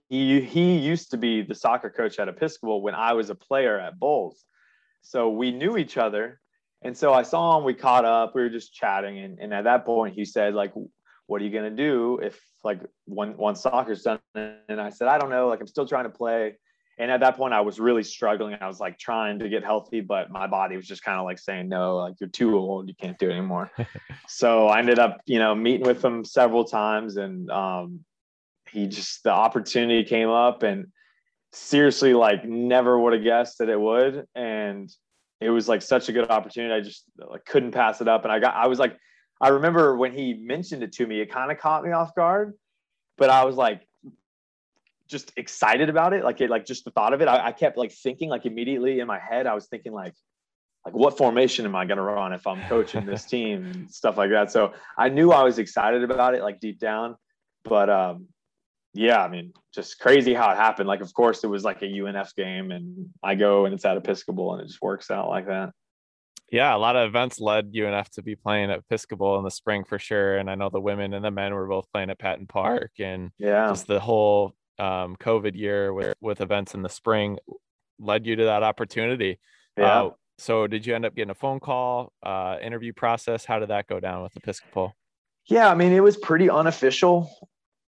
he 0.08 0.40
he 0.40 0.78
used 0.78 1.12
to 1.12 1.16
be 1.16 1.42
the 1.42 1.54
soccer 1.54 1.90
coach 1.90 2.18
at 2.18 2.28
Episcopal 2.28 2.82
when 2.82 2.94
I 2.94 3.14
was 3.14 3.30
a 3.30 3.34
player 3.34 3.78
at 3.78 3.98
Bolles, 3.98 4.44
so 5.02 5.30
we 5.30 5.50
knew 5.50 5.76
each 5.76 5.96
other. 5.96 6.40
And 6.80 6.96
so 6.96 7.12
I 7.12 7.22
saw 7.24 7.58
him. 7.58 7.64
We 7.64 7.74
caught 7.74 8.04
up. 8.04 8.36
We 8.36 8.42
were 8.42 8.50
just 8.50 8.72
chatting, 8.72 9.18
and, 9.18 9.40
and 9.40 9.52
at 9.52 9.64
that 9.64 9.84
point, 9.84 10.14
he 10.14 10.24
said, 10.24 10.54
"Like, 10.54 10.72
what 11.28 11.42
are 11.42 11.44
you 11.44 11.50
going 11.50 11.68
to 11.68 11.76
do 11.76 12.18
if 12.22 12.40
like 12.64 12.80
one 13.04 13.36
one 13.36 13.54
soccer's 13.54 14.02
done 14.02 14.18
and 14.34 14.80
i 14.80 14.90
said 14.90 15.06
i 15.06 15.18
don't 15.18 15.30
know 15.30 15.46
like 15.46 15.60
i'm 15.60 15.66
still 15.66 15.86
trying 15.86 16.04
to 16.04 16.10
play 16.10 16.56
and 16.98 17.10
at 17.10 17.20
that 17.20 17.36
point 17.36 17.54
i 17.54 17.60
was 17.60 17.78
really 17.80 18.02
struggling. 18.02 18.56
I 18.60 18.66
was 18.66 18.80
like 18.80 18.98
trying 18.98 19.38
to 19.40 19.48
get 19.48 19.64
healthy 19.64 20.00
but 20.00 20.30
my 20.30 20.46
body 20.46 20.76
was 20.76 20.86
just 20.86 21.02
kind 21.02 21.18
of 21.18 21.24
like 21.24 21.38
saying 21.38 21.68
no 21.68 21.96
like 21.96 22.14
you're 22.20 22.28
too 22.28 22.56
old. 22.56 22.88
You 22.88 22.94
can't 22.94 23.18
do 23.18 23.28
it 23.30 23.32
anymore. 23.32 23.70
So 24.30 24.68
i 24.68 24.78
ended 24.78 24.98
up 24.98 25.22
you 25.24 25.38
know 25.38 25.54
meeting 25.54 25.86
with 25.86 26.04
him 26.04 26.24
several 26.24 26.64
times 26.64 27.16
and 27.16 27.50
um, 27.50 28.04
he 28.70 28.86
just 28.86 29.22
the 29.22 29.30
opportunity 29.30 30.04
came 30.04 30.28
up 30.28 30.62
and 30.62 30.88
seriously 31.52 32.12
like 32.12 32.44
never 32.44 32.98
would 32.98 33.14
have 33.14 33.24
guessed 33.24 33.58
that 33.58 33.70
it 33.70 33.80
would. 33.80 34.26
And 34.34 34.90
it 35.40 35.50
was 35.50 35.66
like 35.66 35.82
such 35.82 36.08
a 36.08 36.12
good 36.12 36.30
opportunity. 36.30 36.74
I 36.74 36.80
just 36.80 37.04
like 37.16 37.44
couldn't 37.46 37.72
pass 37.72 38.00
it 38.02 38.08
up. 38.08 38.24
And 38.24 38.32
i 38.32 38.38
got 38.38 38.54
i 38.54 38.66
was 38.66 38.78
like 38.78 38.98
I 39.40 39.48
remember 39.48 39.96
when 39.96 40.12
he 40.12 40.34
mentioned 40.34 40.82
it 40.82 40.92
to 40.94 41.06
me, 41.06 41.20
it 41.20 41.30
kind 41.30 41.52
of 41.52 41.58
caught 41.58 41.84
me 41.84 41.92
off 41.92 42.14
guard, 42.14 42.54
but 43.16 43.30
I 43.30 43.44
was 43.44 43.56
like 43.56 43.87
just 45.08 45.32
excited 45.36 45.88
about 45.88 46.12
it. 46.12 46.24
Like 46.24 46.40
it, 46.40 46.50
like 46.50 46.66
just 46.66 46.84
the 46.84 46.90
thought 46.90 47.12
of 47.12 47.22
it. 47.22 47.28
I, 47.28 47.46
I 47.46 47.52
kept 47.52 47.76
like 47.76 47.92
thinking 47.92 48.28
like 48.28 48.46
immediately 48.46 49.00
in 49.00 49.06
my 49.06 49.18
head, 49.18 49.46
I 49.46 49.54
was 49.54 49.66
thinking 49.66 49.92
like, 49.92 50.14
like 50.84 50.94
what 50.94 51.18
formation 51.18 51.64
am 51.64 51.74
I 51.74 51.84
going 51.84 51.96
to 51.96 52.02
run 52.02 52.32
if 52.32 52.46
I'm 52.46 52.62
coaching 52.68 53.04
this 53.04 53.24
team 53.26 53.64
and 53.66 53.90
stuff 53.90 54.16
like 54.16 54.30
that. 54.30 54.52
So 54.52 54.74
I 54.96 55.08
knew 55.08 55.32
I 55.32 55.42
was 55.42 55.58
excited 55.58 56.02
about 56.04 56.34
it, 56.34 56.42
like 56.42 56.60
deep 56.60 56.78
down, 56.78 57.16
but 57.64 57.90
um, 57.90 58.28
yeah, 58.94 59.22
I 59.22 59.28
mean, 59.28 59.52
just 59.74 59.98
crazy 59.98 60.34
how 60.34 60.50
it 60.50 60.56
happened. 60.56 60.88
Like, 60.88 61.00
of 61.00 61.12
course, 61.12 61.44
it 61.44 61.48
was 61.48 61.64
like 61.64 61.82
a 61.82 61.86
UNF 61.86 62.34
game, 62.34 62.70
and 62.70 63.10
I 63.22 63.34
go 63.34 63.64
and 63.64 63.74
it's 63.74 63.84
at 63.84 63.96
Episcopal, 63.96 64.54
and 64.54 64.62
it 64.62 64.68
just 64.68 64.82
works 64.82 65.10
out 65.10 65.28
like 65.28 65.46
that. 65.46 65.70
Yeah, 66.50 66.74
a 66.74 66.78
lot 66.78 66.96
of 66.96 67.06
events 67.06 67.40
led 67.40 67.72
UNF 67.72 68.08
to 68.12 68.22
be 68.22 68.34
playing 68.34 68.70
at 68.70 68.78
Episcopal 68.78 69.38
in 69.38 69.44
the 69.44 69.50
spring 69.50 69.84
for 69.84 69.98
sure. 69.98 70.38
And 70.38 70.50
I 70.50 70.54
know 70.54 70.70
the 70.70 70.80
women 70.80 71.12
and 71.12 71.22
the 71.22 71.30
men 71.30 71.52
were 71.52 71.66
both 71.66 71.86
playing 71.92 72.08
at 72.08 72.18
Patton 72.18 72.46
Park, 72.46 72.92
and 72.98 73.30
yeah, 73.38 73.68
just 73.68 73.86
the 73.86 74.00
whole 74.00 74.54
um, 74.78 75.16
COVID 75.16 75.56
year 75.56 75.92
with 75.92 76.14
with 76.20 76.40
events 76.40 76.74
in 76.74 76.82
the 76.82 76.88
spring 76.88 77.38
led 77.98 78.26
you 78.26 78.36
to 78.36 78.44
that 78.44 78.62
opportunity. 78.62 79.38
Yeah. 79.76 80.02
Uh, 80.02 80.10
so, 80.38 80.68
did 80.68 80.86
you 80.86 80.94
end 80.94 81.04
up 81.04 81.16
getting 81.16 81.30
a 81.30 81.34
phone 81.34 81.58
call, 81.58 82.12
uh, 82.22 82.58
interview 82.62 82.92
process? 82.92 83.44
How 83.44 83.58
did 83.58 83.70
that 83.70 83.88
go 83.88 83.98
down 83.98 84.22
with 84.22 84.36
Episcopal? 84.36 84.94
Yeah, 85.46 85.68
I 85.68 85.74
mean, 85.74 85.92
it 85.92 86.02
was 86.02 86.16
pretty 86.16 86.48
unofficial. 86.48 87.30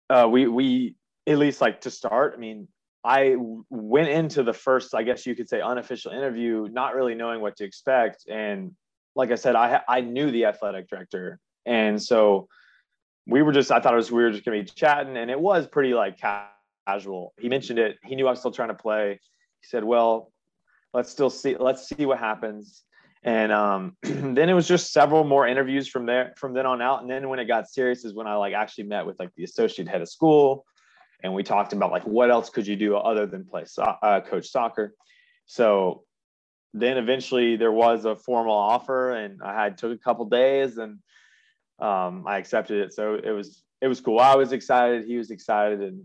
Uh, 0.08 0.26
we 0.30 0.46
we 0.46 0.96
at 1.26 1.38
least 1.38 1.60
like 1.60 1.82
to 1.82 1.90
start. 1.90 2.34
I 2.34 2.40
mean, 2.40 2.68
I 3.04 3.36
went 3.68 4.08
into 4.08 4.42
the 4.42 4.54
first, 4.54 4.94
I 4.94 5.02
guess 5.02 5.26
you 5.26 5.34
could 5.34 5.48
say, 5.48 5.60
unofficial 5.60 6.12
interview, 6.12 6.68
not 6.70 6.94
really 6.94 7.14
knowing 7.14 7.40
what 7.40 7.56
to 7.56 7.64
expect. 7.64 8.26
And 8.28 8.72
like 9.14 9.30
I 9.30 9.34
said, 9.34 9.54
I 9.54 9.82
I 9.86 10.00
knew 10.00 10.30
the 10.30 10.46
athletic 10.46 10.88
director, 10.88 11.38
and 11.66 12.02
so 12.02 12.48
we 13.26 13.42
were 13.42 13.52
just. 13.52 13.70
I 13.70 13.80
thought 13.80 13.92
it 13.92 13.96
was 13.96 14.10
we 14.10 14.22
were 14.22 14.30
just 14.30 14.44
gonna 14.44 14.62
be 14.62 14.64
chatting, 14.64 15.18
and 15.18 15.30
it 15.30 15.38
was 15.38 15.66
pretty 15.66 15.92
like 15.92 16.18
casual. 16.18 16.48
He 17.38 17.48
mentioned 17.48 17.78
it. 17.78 17.98
He 18.04 18.16
knew 18.16 18.26
I 18.26 18.30
was 18.30 18.38
still 18.40 18.52
trying 18.52 18.68
to 18.68 18.74
play. 18.74 19.20
He 19.60 19.66
said, 19.66 19.84
"Well, 19.84 20.32
let's 20.94 21.10
still 21.10 21.30
see. 21.30 21.56
Let's 21.56 21.88
see 21.88 22.06
what 22.06 22.18
happens." 22.18 22.84
And 23.24 23.50
um, 23.52 23.96
then 24.02 24.48
it 24.48 24.54
was 24.54 24.68
just 24.68 24.92
several 24.92 25.24
more 25.24 25.46
interviews 25.46 25.88
from 25.88 26.06
there 26.06 26.34
from 26.36 26.54
then 26.54 26.66
on 26.66 26.80
out. 26.80 27.02
And 27.02 27.10
then 27.10 27.28
when 27.28 27.38
it 27.38 27.46
got 27.46 27.68
serious 27.68 28.04
is 28.04 28.14
when 28.14 28.26
I 28.26 28.34
like 28.36 28.54
actually 28.54 28.84
met 28.84 29.06
with 29.06 29.18
like 29.18 29.30
the 29.36 29.44
associate 29.44 29.88
head 29.88 30.02
of 30.02 30.08
school 30.08 30.64
and 31.22 31.34
we 31.34 31.42
talked 31.42 31.72
about 31.72 31.90
like 31.90 32.04
what 32.04 32.30
else 32.30 32.50
could 32.50 32.66
you 32.66 32.76
do 32.76 32.96
other 32.96 33.26
than 33.26 33.44
play 33.44 33.64
so- 33.64 33.82
uh, 33.82 34.20
coach 34.20 34.48
soccer 34.48 34.94
so 35.46 36.02
then 36.74 36.98
eventually 36.98 37.56
there 37.56 37.72
was 37.72 38.04
a 38.04 38.16
formal 38.16 38.54
offer 38.54 39.12
and 39.12 39.40
i 39.42 39.54
had 39.54 39.78
took 39.78 39.92
a 39.92 39.98
couple 39.98 40.24
days 40.26 40.78
and 40.78 40.98
um, 41.80 42.24
i 42.26 42.38
accepted 42.38 42.80
it 42.80 42.92
so 42.92 43.14
it 43.14 43.30
was 43.30 43.62
it 43.80 43.88
was 43.88 44.00
cool 44.00 44.18
i 44.18 44.34
was 44.34 44.52
excited 44.52 45.06
he 45.06 45.16
was 45.16 45.30
excited 45.30 45.80
and 45.80 46.04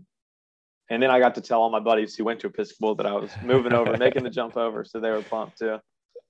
and 0.90 1.02
then 1.02 1.10
i 1.10 1.18
got 1.18 1.34
to 1.34 1.40
tell 1.40 1.62
all 1.62 1.70
my 1.70 1.80
buddies 1.80 2.14
who 2.14 2.24
went 2.24 2.40
to 2.40 2.46
episcopal 2.46 2.94
that 2.94 3.06
i 3.06 3.12
was 3.12 3.30
moving 3.42 3.72
over 3.72 3.96
making 3.98 4.22
the 4.22 4.30
jump 4.30 4.56
over 4.56 4.84
so 4.84 5.00
they 5.00 5.10
were 5.10 5.22
pumped 5.22 5.58
too 5.58 5.78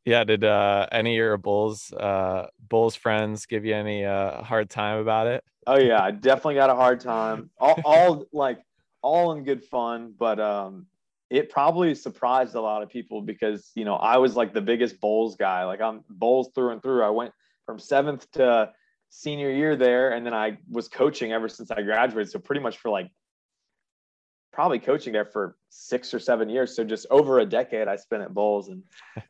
yeah 0.04 0.22
did 0.24 0.44
uh, 0.44 0.86
any 0.92 1.12
of 1.12 1.16
your 1.16 1.36
Bolles 1.38 1.92
uh, 1.92 2.46
Bolles 2.68 2.94
friends 2.94 3.46
give 3.46 3.64
you 3.64 3.74
any 3.74 4.04
uh, 4.04 4.42
hard 4.42 4.68
time 4.68 4.98
about 4.98 5.26
it 5.26 5.42
oh 5.66 5.78
yeah 5.78 6.02
i 6.02 6.10
definitely 6.10 6.56
got 6.56 6.70
a 6.70 6.74
hard 6.74 7.00
time 7.00 7.50
all, 7.58 7.80
all 7.84 8.26
like 8.32 8.58
all 9.04 9.32
in 9.32 9.44
good 9.44 9.62
fun, 9.62 10.14
but 10.18 10.40
um, 10.40 10.86
it 11.28 11.50
probably 11.50 11.94
surprised 11.94 12.54
a 12.54 12.60
lot 12.60 12.82
of 12.82 12.88
people 12.88 13.20
because 13.20 13.70
you 13.74 13.84
know 13.84 13.96
I 13.96 14.16
was 14.16 14.34
like 14.34 14.54
the 14.54 14.62
biggest 14.62 14.98
Bolles 14.98 15.36
guy. 15.36 15.64
Like 15.64 15.80
I'm 15.80 16.02
Bolles 16.08 16.50
through 16.54 16.70
and 16.70 16.82
through. 16.82 17.04
I 17.04 17.10
went 17.10 17.32
from 17.66 17.78
seventh 17.78 18.28
to 18.32 18.72
senior 19.10 19.50
year 19.50 19.76
there, 19.76 20.12
and 20.12 20.24
then 20.24 20.32
I 20.32 20.56
was 20.70 20.88
coaching 20.88 21.32
ever 21.32 21.48
since 21.48 21.70
I 21.70 21.82
graduated. 21.82 22.32
So 22.32 22.38
pretty 22.38 22.62
much 22.62 22.78
for 22.78 22.90
like 22.90 23.10
probably 24.54 24.78
coaching 24.78 25.12
there 25.12 25.24
for 25.24 25.56
six 25.68 26.14
or 26.14 26.18
seven 26.20 26.48
years. 26.48 26.74
So 26.76 26.84
just 26.84 27.06
over 27.10 27.40
a 27.40 27.46
decade 27.46 27.88
I 27.88 27.96
spent 27.96 28.22
at 28.22 28.32
Bolles, 28.32 28.68
and 28.68 28.82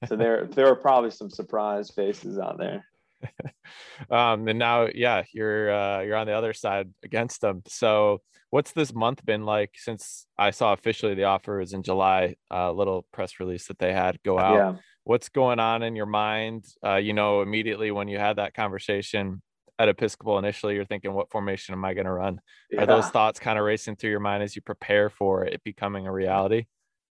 so 0.06 0.16
there 0.16 0.46
there 0.46 0.66
were 0.66 0.76
probably 0.76 1.10
some 1.10 1.30
surprise 1.30 1.90
faces 1.90 2.38
out 2.38 2.58
there. 2.58 2.84
um, 4.10 4.46
and 4.48 4.58
now, 4.58 4.88
yeah, 4.94 5.22
you're 5.32 5.72
uh, 5.72 6.00
you're 6.02 6.16
on 6.16 6.26
the 6.26 6.34
other 6.34 6.52
side 6.52 6.92
against 7.02 7.40
them. 7.40 7.62
So, 7.66 8.20
what's 8.50 8.72
this 8.72 8.94
month 8.94 9.24
been 9.24 9.44
like 9.44 9.72
since 9.76 10.26
I 10.38 10.50
saw 10.50 10.74
officially 10.74 11.14
the 11.14 11.24
offer 11.24 11.58
was 11.58 11.72
in 11.72 11.82
July? 11.82 12.36
A 12.50 12.56
uh, 12.56 12.72
little 12.72 13.06
press 13.12 13.40
release 13.40 13.68
that 13.68 13.78
they 13.78 13.92
had 13.92 14.22
go 14.22 14.38
out. 14.38 14.54
Yeah. 14.54 14.74
What's 15.04 15.28
going 15.30 15.58
on 15.58 15.82
in 15.82 15.96
your 15.96 16.06
mind? 16.06 16.66
Uh, 16.84 16.96
you 16.96 17.12
know, 17.12 17.42
immediately 17.42 17.90
when 17.90 18.08
you 18.08 18.18
had 18.18 18.36
that 18.36 18.54
conversation 18.54 19.42
at 19.78 19.88
Episcopal 19.88 20.38
initially, 20.38 20.74
you're 20.74 20.84
thinking, 20.84 21.12
what 21.12 21.30
formation 21.30 21.74
am 21.74 21.84
I 21.84 21.94
going 21.94 22.06
to 22.06 22.12
run? 22.12 22.40
Yeah. 22.70 22.82
Are 22.82 22.86
those 22.86 23.08
thoughts 23.08 23.40
kind 23.40 23.58
of 23.58 23.64
racing 23.64 23.96
through 23.96 24.10
your 24.10 24.20
mind 24.20 24.42
as 24.42 24.54
you 24.54 24.62
prepare 24.62 25.10
for 25.10 25.44
it 25.44 25.62
becoming 25.64 26.06
a 26.06 26.12
reality? 26.12 26.66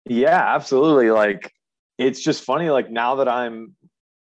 Yeah, 0.06 0.56
absolutely. 0.56 1.12
Like, 1.12 1.52
it's 1.98 2.22
just 2.22 2.44
funny. 2.44 2.70
Like 2.70 2.90
now 2.90 3.16
that 3.16 3.28
I'm 3.28 3.76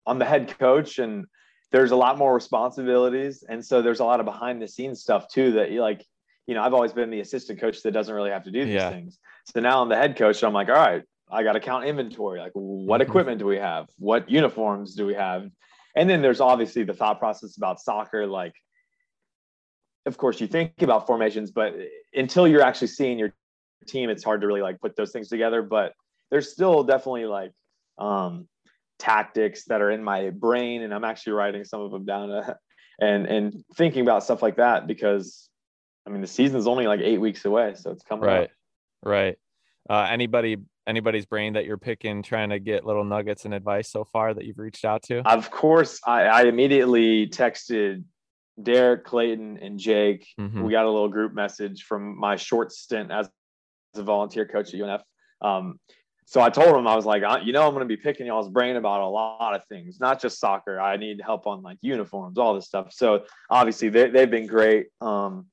I'm 0.05 0.19
the 0.19 0.25
head 0.25 0.57
coach 0.57 0.99
and 0.99 1.25
there's 1.71 1.91
a 1.91 1.95
lot 1.95 2.17
more 2.17 2.33
responsibilities 2.33 3.43
and 3.47 3.63
so 3.63 3.81
there's 3.81 3.99
a 3.99 4.05
lot 4.05 4.19
of 4.19 4.25
behind 4.25 4.61
the 4.61 4.67
scenes 4.67 5.01
stuff 5.01 5.27
too 5.27 5.51
that 5.53 5.71
you 5.71 5.81
like 5.81 6.05
you 6.45 6.55
know 6.55 6.63
i've 6.63 6.73
always 6.73 6.93
been 6.93 7.09
the 7.09 7.19
assistant 7.19 7.59
coach 7.59 7.81
that 7.83 7.91
doesn't 7.91 8.13
really 8.13 8.29
have 8.29 8.43
to 8.43 8.51
do 8.51 8.63
these 8.63 8.73
yeah. 8.73 8.89
things 8.89 9.19
so 9.45 9.59
now 9.59 9.81
i'm 9.81 9.89
the 9.89 9.95
head 9.95 10.15
coach 10.15 10.37
so 10.37 10.47
i'm 10.47 10.53
like 10.53 10.69
all 10.69 10.75
right 10.75 11.03
i 11.29 11.43
got 11.43 11.53
to 11.53 11.59
count 11.59 11.85
inventory 11.85 12.39
like 12.39 12.53
what 12.53 13.01
mm-hmm. 13.01 13.09
equipment 13.09 13.39
do 13.39 13.45
we 13.45 13.57
have 13.57 13.87
what 13.99 14.29
uniforms 14.29 14.95
do 14.95 15.05
we 15.05 15.13
have 15.13 15.49
and 15.97 16.09
then 16.09 16.21
there's 16.21 16.39
obviously 16.39 16.83
the 16.83 16.93
thought 16.93 17.19
process 17.19 17.57
about 17.57 17.81
soccer 17.81 18.25
like 18.25 18.53
of 20.05 20.17
course 20.17 20.39
you 20.39 20.47
think 20.47 20.81
about 20.81 21.05
formations 21.05 21.51
but 21.51 21.75
until 22.13 22.47
you're 22.47 22.61
actually 22.61 22.87
seeing 22.87 23.19
your 23.19 23.33
team 23.87 24.09
it's 24.09 24.23
hard 24.23 24.41
to 24.41 24.47
really 24.47 24.61
like 24.61 24.79
put 24.79 24.95
those 24.95 25.11
things 25.11 25.29
together. 25.29 25.61
But 25.61 25.93
there's 26.31 26.51
still 26.51 26.83
definitely 26.83 27.25
like 27.25 27.51
um 27.97 28.47
tactics 28.99 29.65
that 29.65 29.81
are 29.81 29.91
in 29.91 30.03
my 30.03 30.31
brain 30.31 30.81
and 30.81 30.91
i'm 30.91 31.03
actually 31.03 31.33
writing 31.33 31.63
some 31.63 31.81
of 31.81 31.91
them 31.91 32.03
down 32.03 32.31
uh, 32.31 32.53
and 32.99 33.27
and 33.27 33.63
thinking 33.75 34.01
about 34.01 34.23
stuff 34.23 34.41
like 34.41 34.57
that 34.57 34.87
because 34.87 35.49
i 36.05 36.09
mean 36.09 36.21
the 36.21 36.27
season 36.27 36.57
is 36.57 36.67
only 36.67 36.87
like 36.87 36.99
eight 37.01 37.19
weeks 37.19 37.45
away 37.45 37.73
so 37.75 37.91
it's 37.91 38.03
coming 38.03 38.25
right. 38.25 38.43
Up. 38.45 38.49
right 39.03 39.37
uh, 39.89 40.07
anybody 40.09 40.57
anybody's 40.85 41.25
brain 41.25 41.53
that 41.53 41.65
you're 41.65 41.77
picking 41.77 42.23
trying 42.23 42.49
to 42.49 42.59
get 42.59 42.85
little 42.85 43.03
nuggets 43.03 43.45
and 43.45 43.53
advice 43.53 43.89
so 43.89 44.03
far 44.03 44.33
that 44.33 44.45
you've 44.45 44.59
reached 44.59 44.85
out 44.85 45.03
to 45.03 45.19
of 45.27 45.51
course 45.51 45.99
i, 46.05 46.23
I 46.23 46.43
immediately 46.43 47.27
texted 47.27 48.03
derek 48.61 49.05
clayton 49.05 49.59
and 49.61 49.77
jake 49.77 50.27
mm-hmm. 50.39 50.63
we 50.63 50.71
got 50.71 50.85
a 50.85 50.89
little 50.91 51.09
group 51.09 51.33
message 51.33 51.83
from 51.83 52.17
my 52.17 52.35
short 52.37 52.71
stint 52.71 53.11
as 53.11 53.29
a 53.95 54.03
volunteer 54.03 54.45
coach 54.45 54.73
at 54.73 54.79
unf 54.79 55.01
um, 55.41 55.79
so 56.27 56.41
I 56.41 56.49
told 56.49 56.75
him 56.75 56.85
I 56.87 56.95
was 56.95 57.05
like, 57.05 57.23
you 57.45 57.53
know, 57.53 57.65
I'm 57.65 57.71
going 57.71 57.87
to 57.87 57.95
be 57.95 57.95
picking 57.95 58.25
y'all's 58.25 58.49
brain 58.49 58.75
about 58.75 58.99
a 58.99 59.07
lot 59.07 59.55
of 59.55 59.63
things, 59.67 60.01
not 60.01 60.21
just 60.21 60.41
soccer. 60.41 60.77
I 60.77 60.97
need 60.97 61.21
help 61.23 61.47
on 61.47 61.61
like 61.61 61.77
uniforms, 61.79 62.37
all 62.37 62.53
this 62.53 62.65
stuff. 62.65 62.91
So 62.91 63.23
obviously 63.49 63.87
they, 63.87 64.09
they've 64.09 64.29
been 64.29 64.45
great. 64.45 64.87
Um, 64.99 65.45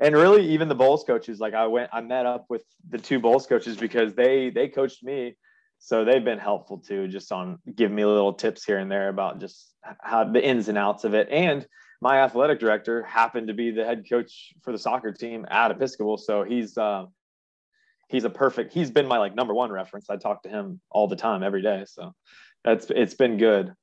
and 0.00 0.14
really 0.14 0.48
even 0.48 0.68
the 0.68 0.74
Bolles 0.74 1.04
coaches, 1.04 1.40
like 1.40 1.54
I 1.54 1.66
went, 1.66 1.90
I 1.92 2.00
met 2.00 2.26
up 2.26 2.46
with 2.48 2.64
the 2.88 2.98
two 2.98 3.18
Bolles 3.18 3.46
coaches 3.46 3.76
because 3.76 4.14
they, 4.14 4.50
they 4.50 4.68
coached 4.68 5.02
me. 5.02 5.36
So 5.80 6.04
they've 6.04 6.24
been 6.24 6.38
helpful 6.38 6.78
too, 6.78 7.08
just 7.08 7.30
on 7.32 7.58
giving 7.74 7.96
me 7.96 8.04
little 8.04 8.32
tips 8.32 8.64
here 8.64 8.78
and 8.78 8.90
there 8.90 9.08
about 9.08 9.40
just 9.40 9.74
how 10.00 10.24
the 10.24 10.44
ins 10.44 10.68
and 10.68 10.78
outs 10.78 11.04
of 11.04 11.14
it. 11.14 11.28
And 11.30 11.66
my 12.00 12.22
athletic 12.22 12.60
director 12.60 13.02
happened 13.04 13.48
to 13.48 13.54
be 13.54 13.70
the 13.70 13.84
head 13.84 14.04
coach 14.08 14.52
for 14.62 14.72
the 14.72 14.78
soccer 14.78 15.12
team 15.12 15.46
at 15.50 15.70
Episcopal. 15.70 16.18
So 16.18 16.42
he's, 16.42 16.76
uh, 16.76 17.06
he's 18.08 18.24
a 18.24 18.30
perfect 18.30 18.72
he's 18.72 18.90
been 18.90 19.06
my 19.06 19.18
like 19.18 19.34
number 19.34 19.54
one 19.54 19.70
reference 19.70 20.10
i 20.10 20.16
talk 20.16 20.42
to 20.42 20.48
him 20.48 20.80
all 20.90 21.06
the 21.06 21.16
time 21.16 21.42
every 21.42 21.62
day 21.62 21.84
so 21.86 22.14
that's 22.64 22.90
it's 22.90 23.14
been 23.14 23.36
good 23.36 23.74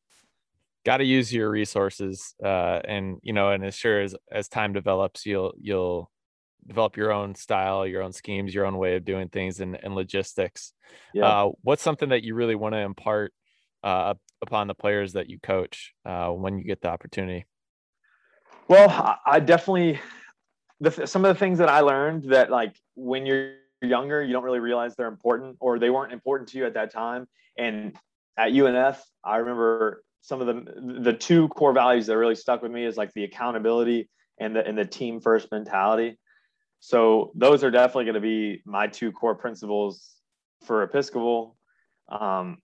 got 0.86 0.98
to 0.98 1.04
use 1.04 1.34
your 1.34 1.50
resources 1.50 2.36
uh 2.43 2.80
and 2.86 3.17
you 3.24 3.34
know 3.34 3.52
and 3.52 3.63
as 3.65 3.76
sure 3.76 4.02
as 4.02 4.15
as 4.32 4.48
time 4.48 4.74
develops 4.74 5.26
you'll 5.26 5.54
you'll 5.60 6.12
develop 6.67 6.98
your 6.98 7.12
own 7.12 7.36
style 7.36 7.86
your 7.86 8.02
own 8.02 8.12
schemes 8.12 8.54
your 8.54 8.65
own 8.65 8.78
way 8.78 8.95
of 8.95 9.06
doing 9.06 9.30
things 9.30 9.60
and, 9.60 9.78
and 9.84 9.95
logistics 9.95 10.74
yeah. 11.13 11.26
uh 11.26 11.50
what's 11.62 11.84
something 11.84 12.10
that 12.10 12.24
you 12.24 12.36
really 12.36 12.56
want 12.56 12.74
to 12.74 12.80
impart 12.80 13.34
uh 13.84 14.13
upon 14.41 14.67
the 14.67 14.74
players 14.74 15.13
that 15.13 15.30
you 15.30 15.39
coach 15.39 15.93
uh 16.06 16.30
when 16.30 16.58
you 16.58 16.63
get 16.63 16.82
the 16.82 16.89
opportunity 16.89 17.45
well 18.67 18.89
i, 18.89 19.17
I 19.26 19.39
definitely 19.39 20.00
the, 20.80 21.08
some 21.08 21.26
of 21.26 21.34
the 21.34 21.39
things 21.39 21.60
that 21.60 21.69
i 21.69 21.82
learned 21.82 22.26
that 22.32 22.50
like 22.50 22.76
when 22.95 23.26
you're 23.26 23.54
younger, 23.82 24.24
you 24.24 24.34
don't 24.34 24.43
really 24.43 24.60
realize 24.60 24.95
they're 24.95 25.08
important 25.08 25.58
or 25.60 25.80
they 25.80 25.89
weren't 25.89 26.13
important 26.13 26.50
to 26.50 26.58
you 26.58 26.65
at 26.65 26.74
that 26.74 26.91
time. 26.91 27.28
And 27.58 27.95
at 28.38 28.52
UNF, 28.52 29.00
I 29.24 29.38
remember 29.38 30.04
some 30.26 30.42
of 30.42 30.48
the 30.48 31.04
the 31.04 31.14
two 31.14 31.48
core 31.50 31.72
values 31.72 32.08
that 32.08 32.18
really 32.18 32.36
stuck 32.36 32.64
with 32.64 32.72
me 32.72 32.84
is 32.84 32.98
like 32.98 33.14
the 33.14 33.24
accountability 33.24 34.10
and 34.40 34.56
the 34.56 34.66
and 34.66 34.76
the 34.76 34.86
team 34.86 35.22
first 35.22 35.52
mentality. 35.52 36.18
So 36.80 37.32
those 37.36 37.64
are 37.64 37.70
definitely 37.70 38.06
going 38.06 38.16
to 38.16 38.22
be 38.22 38.62
my 38.66 38.88
two 38.88 39.12
core 39.12 39.36
principles 39.36 40.10
for 40.66 40.82
Episcopal. 40.82 41.56
Um, 42.10 42.58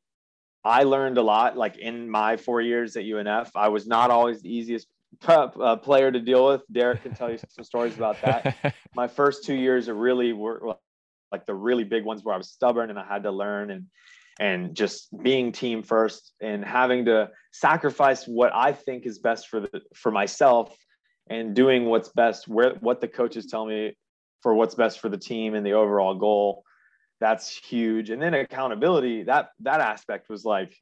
I 0.64 0.84
learned 0.84 1.20
a 1.20 1.22
lot 1.22 1.56
like 1.56 1.78
in 1.78 2.10
my 2.10 2.38
four 2.38 2.62
years 2.62 2.98
at 2.98 3.04
UNF. 3.04 3.52
I 3.56 3.68
was 3.68 3.86
not 3.88 4.10
always 4.10 4.42
the 4.42 4.50
easiest 4.50 4.88
uh, 5.28 5.76
player 5.78 6.12
to 6.12 6.20
deal 6.20 6.48
with. 6.48 6.62
Derek 6.72 7.04
can 7.04 7.14
tell 7.14 7.30
you 7.32 7.38
some 7.38 7.64
stories 7.64 7.96
about 7.96 8.20
that. 8.24 8.76
My 8.96 9.08
first 9.08 9.44
two 9.44 9.56
years 9.56 9.88
are 9.88 9.94
really 9.94 10.34
were 10.34 10.76
like 11.32 11.46
the 11.46 11.56
really 11.56 11.84
big 11.84 12.06
ones 12.06 12.24
where 12.24 12.34
I 12.34 12.38
was 12.38 12.50
stubborn 12.50 12.90
and 12.90 12.98
I 12.98 13.06
had 13.06 13.24
to 13.24 13.32
learn. 13.32 13.70
And 13.70 13.86
and 14.40 14.76
just 14.76 15.10
being 15.22 15.52
team 15.52 15.84
first 15.84 16.34
and 16.42 16.64
having 16.64 17.06
to 17.06 17.30
sacrifice 17.52 18.26
what 18.26 18.54
I 18.56 18.72
think 18.72 19.06
is 19.06 19.20
best 19.20 19.48
for 19.48 19.62
the 19.62 19.82
for 19.96 20.12
myself 20.12 20.76
and 21.30 21.56
doing 21.56 21.86
what's 21.86 22.10
best 22.10 22.48
where 22.48 22.76
what 22.80 23.02
the 23.02 23.08
coaches 23.08 23.46
tell 23.48 23.66
me 23.66 23.96
for 24.42 24.54
what's 24.54 24.76
best 24.76 25.00
for 25.00 25.10
the 25.10 25.18
team 25.18 25.54
and 25.54 25.66
the 25.66 25.74
overall 25.74 26.16
goal 26.16 26.64
that's 27.22 27.56
huge. 27.56 28.10
And 28.10 28.22
then 28.22 28.34
accountability 28.34 29.24
that 29.24 29.52
that 29.62 29.80
aspect 29.80 30.28
was 30.28 30.44
like 30.44 30.76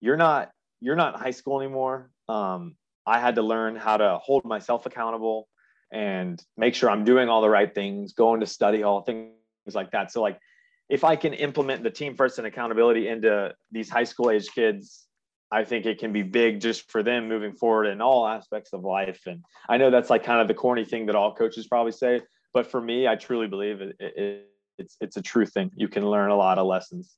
you're 0.00 0.18
not 0.18 0.50
you're 0.80 0.94
not 0.94 1.14
in 1.14 1.20
high 1.20 1.32
school 1.32 1.60
anymore. 1.60 2.10
Um, 2.28 2.76
i 3.06 3.18
had 3.18 3.34
to 3.34 3.42
learn 3.42 3.76
how 3.76 3.96
to 3.96 4.18
hold 4.22 4.44
myself 4.44 4.86
accountable 4.86 5.48
and 5.92 6.42
make 6.56 6.74
sure 6.74 6.88
i'm 6.88 7.04
doing 7.04 7.28
all 7.28 7.42
the 7.42 7.50
right 7.50 7.74
things 7.74 8.14
going 8.14 8.40
to 8.40 8.46
study 8.46 8.80
hall 8.82 9.02
things 9.02 9.32
like 9.74 9.90
that. 9.90 10.12
So 10.12 10.22
like 10.22 10.38
if 10.88 11.04
i 11.04 11.16
can 11.16 11.32
implement 11.32 11.82
the 11.82 11.90
team 11.90 12.14
first 12.14 12.38
and 12.38 12.46
accountability 12.46 13.08
into 13.08 13.52
these 13.72 13.88
high 13.88 14.04
school 14.04 14.30
age 14.30 14.48
kids 14.54 15.06
i 15.50 15.64
think 15.64 15.86
it 15.86 15.98
can 15.98 16.12
be 16.12 16.22
big 16.22 16.60
just 16.60 16.90
for 16.90 17.02
them 17.02 17.28
moving 17.28 17.54
forward 17.54 17.86
in 17.86 18.00
all 18.00 18.26
aspects 18.26 18.72
of 18.72 18.82
life 18.82 19.20
and 19.26 19.42
i 19.68 19.76
know 19.76 19.90
that's 19.90 20.10
like 20.10 20.24
kind 20.24 20.40
of 20.40 20.48
the 20.48 20.54
corny 20.54 20.84
thing 20.84 21.06
that 21.06 21.14
all 21.14 21.34
coaches 21.34 21.66
probably 21.66 21.92
say 21.92 22.20
but 22.52 22.66
for 22.70 22.80
me 22.80 23.06
i 23.06 23.14
truly 23.14 23.46
believe 23.46 23.80
it, 23.80 23.96
it 23.98 24.48
it's 24.78 24.96
it's 25.00 25.16
a 25.16 25.22
true 25.22 25.46
thing. 25.46 25.70
You 25.74 25.88
can 25.88 26.08
learn 26.08 26.30
a 26.30 26.36
lot 26.36 26.58
of 26.58 26.66
lessons. 26.66 27.16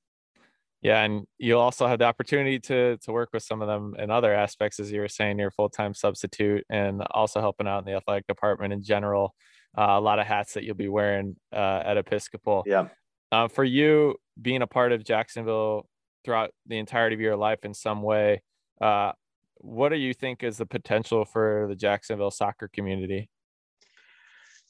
Yeah, 0.82 1.02
and 1.02 1.26
you'll 1.38 1.60
also 1.60 1.86
have 1.86 1.98
the 1.98 2.04
opportunity 2.04 2.58
to 2.60 2.96
to 2.98 3.12
work 3.12 3.30
with 3.32 3.42
some 3.42 3.62
of 3.62 3.68
them 3.68 3.94
in 3.98 4.10
other 4.10 4.32
aspects, 4.32 4.78
as 4.78 4.92
you 4.92 5.00
were 5.00 5.08
saying, 5.08 5.38
you're 5.38 5.50
full 5.50 5.70
time 5.70 5.94
substitute 5.94 6.64
and 6.70 7.02
also 7.10 7.40
helping 7.40 7.66
out 7.66 7.80
in 7.80 7.84
the 7.84 7.96
athletic 7.96 8.26
department 8.26 8.72
in 8.72 8.82
general. 8.82 9.34
Uh, 9.76 9.90
a 9.90 10.00
lot 10.00 10.18
of 10.18 10.26
hats 10.26 10.54
that 10.54 10.64
you'll 10.64 10.74
be 10.74 10.88
wearing 10.88 11.36
uh, 11.52 11.82
at 11.84 11.98
Episcopal. 11.98 12.64
Yeah. 12.66 12.88
Uh, 13.32 13.48
for 13.48 13.64
you, 13.64 14.16
being 14.40 14.62
a 14.62 14.66
part 14.66 14.92
of 14.92 15.04
Jacksonville 15.04 15.86
throughout 16.24 16.50
the 16.66 16.78
entirety 16.78 17.14
of 17.14 17.20
your 17.20 17.36
life 17.36 17.64
in 17.64 17.74
some 17.74 18.02
way, 18.02 18.42
uh, 18.80 19.12
what 19.58 19.88
do 19.88 19.96
you 19.96 20.14
think 20.14 20.42
is 20.42 20.58
the 20.58 20.66
potential 20.66 21.24
for 21.24 21.66
the 21.68 21.74
Jacksonville 21.74 22.30
soccer 22.30 22.68
community? 22.68 23.28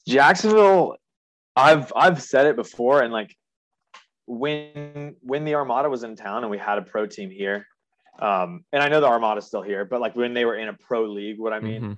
Jacksonville 0.07 0.97
I've 1.57 1.91
I've 1.95 2.21
said 2.21 2.45
it 2.45 2.55
before, 2.55 3.01
and 3.01 3.11
like 3.11 3.35
when 4.27 5.15
when 5.21 5.43
the 5.43 5.55
Armada 5.55 5.89
was 5.89 6.03
in 6.03 6.15
town 6.15 6.43
and 6.43 6.51
we 6.51 6.59
had 6.59 6.77
a 6.77 6.83
pro 6.83 7.07
team 7.07 7.31
here, 7.31 7.65
um, 8.19 8.63
and 8.71 8.83
I 8.83 8.89
know 8.89 9.01
the 9.01 9.07
Armada's 9.07 9.47
still 9.47 9.63
here, 9.63 9.83
but 9.83 9.99
like 9.99 10.15
when 10.15 10.35
they 10.35 10.45
were 10.45 10.55
in 10.55 10.67
a 10.67 10.73
pro 10.73 11.05
league, 11.05 11.39
what 11.39 11.53
I 11.53 11.59
mean, 11.59 11.81
mm-hmm. 11.81 11.93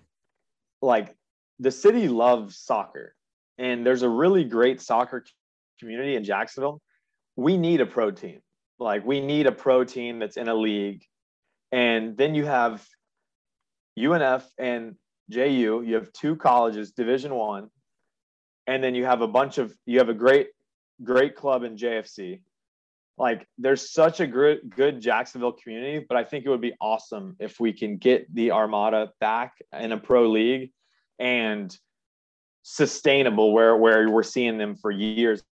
like 0.81 1.13
the 1.59 1.71
city 1.71 2.07
loves 2.07 2.57
soccer, 2.57 3.13
and 3.57 3.85
there's 3.85 4.01
a 4.01 4.09
really 4.09 4.45
great 4.45 4.81
soccer 4.81 5.25
community 5.79 6.15
in 6.15 6.23
Jacksonville. 6.23 6.81
We 7.35 7.57
need 7.57 7.81
a 7.81 7.85
pro 7.85 8.11
team. 8.11 8.41
Like 8.79 9.05
we 9.05 9.19
need 9.19 9.47
a 9.47 9.51
pro 9.51 9.83
team 9.83 10.19
that's 10.19 10.37
in 10.37 10.47
a 10.47 10.55
league, 10.55 11.03
and 11.71 12.15
then 12.15 12.33
you 12.33 12.45
have 12.45 12.85
UNF 13.97 14.43
and 14.57 14.95
JU. 15.29 15.83
You 15.85 15.95
have 15.95 16.11
two 16.13 16.35
colleges, 16.35 16.91
Division 16.91 17.35
One, 17.35 17.69
and 18.67 18.83
then 18.83 18.95
you 18.95 19.05
have 19.05 19.21
a 19.21 19.27
bunch 19.27 19.57
of 19.57 19.75
you 19.85 19.99
have 19.99 20.09
a 20.09 20.13
great 20.13 20.47
great 21.03 21.35
club 21.35 21.63
in 21.63 21.75
JFC. 21.75 22.41
Like 23.17 23.45
there's 23.57 23.91
such 23.91 24.21
a 24.21 24.27
good 24.27 24.73
good 24.73 25.01
Jacksonville 25.01 25.51
community, 25.51 26.05
but 26.07 26.17
I 26.17 26.23
think 26.23 26.45
it 26.45 26.49
would 26.49 26.61
be 26.61 26.73
awesome 26.79 27.35
if 27.39 27.59
we 27.59 27.73
can 27.73 27.97
get 27.97 28.33
the 28.33 28.51
Armada 28.51 29.11
back 29.19 29.55
in 29.77 29.91
a 29.91 29.97
pro 29.97 30.29
league 30.29 30.71
and 31.19 31.75
sustainable 32.63 33.51
where 33.51 33.75
where 33.75 34.09
we're 34.09 34.23
seeing 34.23 34.57
them 34.57 34.75
for 34.75 34.89
years 34.89 35.43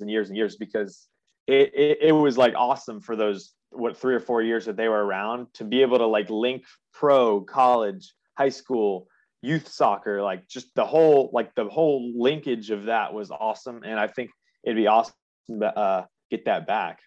and 0.00 0.10
years 0.10 0.28
and 0.28 0.36
years 0.36 0.56
because 0.56 1.08
it, 1.46 1.72
it, 1.74 1.98
it 2.02 2.12
was 2.12 2.36
like 2.36 2.54
awesome 2.56 3.00
for 3.00 3.16
those 3.16 3.52
what 3.70 3.96
three 3.96 4.14
or 4.14 4.20
four 4.20 4.42
years 4.42 4.64
that 4.66 4.76
they 4.76 4.88
were 4.88 5.04
around 5.04 5.48
to 5.54 5.64
be 5.64 5.82
able 5.82 5.98
to 5.98 6.06
like 6.06 6.30
link 6.30 6.64
pro 6.92 7.40
college 7.40 8.14
high 8.36 8.48
school 8.48 9.08
youth 9.42 9.68
soccer, 9.68 10.22
like 10.22 10.48
just 10.48 10.74
the 10.74 10.84
whole 10.84 11.30
like 11.32 11.54
the 11.54 11.64
whole 11.66 12.12
linkage 12.16 12.70
of 12.70 12.84
that 12.84 13.12
was 13.12 13.30
awesome, 13.30 13.82
and 13.84 13.98
I 13.98 14.08
think 14.08 14.30
it'd 14.64 14.76
be 14.76 14.86
awesome 14.86 15.14
to 15.60 15.78
uh, 15.78 16.04
get 16.30 16.44
that 16.46 16.66
back. 16.66 17.00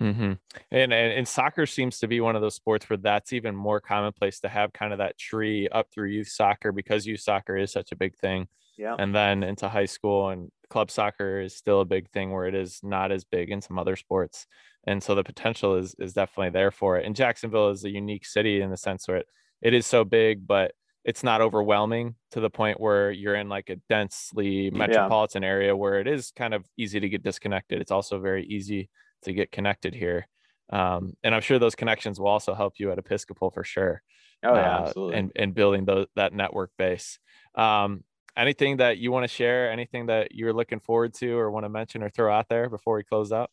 Mm-hmm. 0.00 0.32
And, 0.70 0.92
and 0.92 0.92
and 0.92 1.26
soccer 1.26 1.64
seems 1.64 1.98
to 2.00 2.08
be 2.08 2.20
one 2.20 2.36
of 2.36 2.42
those 2.42 2.54
sports 2.54 2.88
where 2.90 2.98
that's 2.98 3.32
even 3.32 3.56
more 3.56 3.80
commonplace 3.80 4.40
to 4.40 4.48
have 4.48 4.72
kind 4.72 4.92
of 4.92 4.98
that 4.98 5.18
tree 5.18 5.68
up 5.68 5.88
through 5.92 6.10
youth 6.10 6.28
soccer 6.28 6.70
because 6.70 7.06
youth 7.06 7.20
soccer 7.20 7.56
is 7.56 7.72
such 7.72 7.92
a 7.92 7.96
big 7.96 8.14
thing. 8.16 8.46
Yeah. 8.76 8.96
And 8.98 9.14
then 9.14 9.42
into 9.42 9.68
high 9.68 9.86
school 9.86 10.28
and 10.28 10.50
club 10.68 10.90
soccer 10.90 11.40
is 11.40 11.54
still 11.54 11.80
a 11.80 11.84
big 11.86 12.10
thing 12.10 12.32
where 12.32 12.46
it 12.46 12.54
is 12.54 12.80
not 12.82 13.12
as 13.12 13.24
big 13.24 13.50
in 13.50 13.60
some 13.60 13.78
other 13.78 13.96
sports. 13.96 14.46
And 14.86 15.02
so 15.02 15.14
the 15.14 15.24
potential 15.24 15.76
is 15.76 15.94
is 15.98 16.12
definitely 16.12 16.50
there 16.50 16.70
for 16.70 16.98
it. 16.98 17.06
And 17.06 17.16
Jacksonville 17.16 17.70
is 17.70 17.84
a 17.84 17.90
unique 17.90 18.26
city 18.26 18.60
in 18.60 18.70
the 18.70 18.76
sense 18.76 19.08
where 19.08 19.18
it, 19.18 19.26
it 19.62 19.74
is 19.74 19.86
so 19.86 20.04
big, 20.04 20.46
but 20.46 20.72
it's 21.04 21.22
not 21.22 21.40
overwhelming 21.40 22.16
to 22.32 22.40
the 22.40 22.50
point 22.50 22.80
where 22.80 23.12
you're 23.12 23.36
in 23.36 23.48
like 23.48 23.70
a 23.70 23.76
densely 23.88 24.70
metropolitan 24.70 25.42
yeah. 25.42 25.48
area 25.48 25.76
where 25.76 26.00
it 26.00 26.08
is 26.08 26.32
kind 26.34 26.52
of 26.52 26.64
easy 26.76 26.98
to 26.98 27.08
get 27.08 27.22
disconnected. 27.22 27.80
It's 27.80 27.92
also 27.92 28.18
very 28.18 28.44
easy 28.44 28.90
to 29.22 29.32
get 29.32 29.52
connected 29.52 29.94
here. 29.94 30.26
Um, 30.70 31.14
and 31.22 31.32
I'm 31.32 31.42
sure 31.42 31.60
those 31.60 31.76
connections 31.76 32.18
will 32.18 32.26
also 32.26 32.54
help 32.54 32.74
you 32.78 32.90
at 32.90 32.98
Episcopal 32.98 33.52
for 33.52 33.62
sure. 33.62 34.02
Oh 34.44 34.54
yeah, 34.54 34.78
uh, 34.78 34.80
absolutely. 34.80 35.16
And, 35.16 35.32
and 35.36 35.54
building 35.54 35.84
those, 35.84 36.06
that 36.16 36.32
network 36.32 36.72
base. 36.76 37.20
Um, 37.54 38.02
anything 38.36 38.78
that 38.78 38.98
you 38.98 39.10
want 39.10 39.24
to 39.24 39.28
share, 39.28 39.70
anything 39.70 40.06
that 40.06 40.34
you're 40.34 40.52
looking 40.52 40.80
forward 40.80 41.14
to 41.14 41.36
or 41.38 41.50
want 41.50 41.64
to 41.64 41.68
mention 41.68 42.02
or 42.02 42.10
throw 42.10 42.32
out 42.32 42.48
there 42.48 42.68
before 42.68 42.96
we 42.96 43.02
close 43.02 43.32
up? 43.32 43.50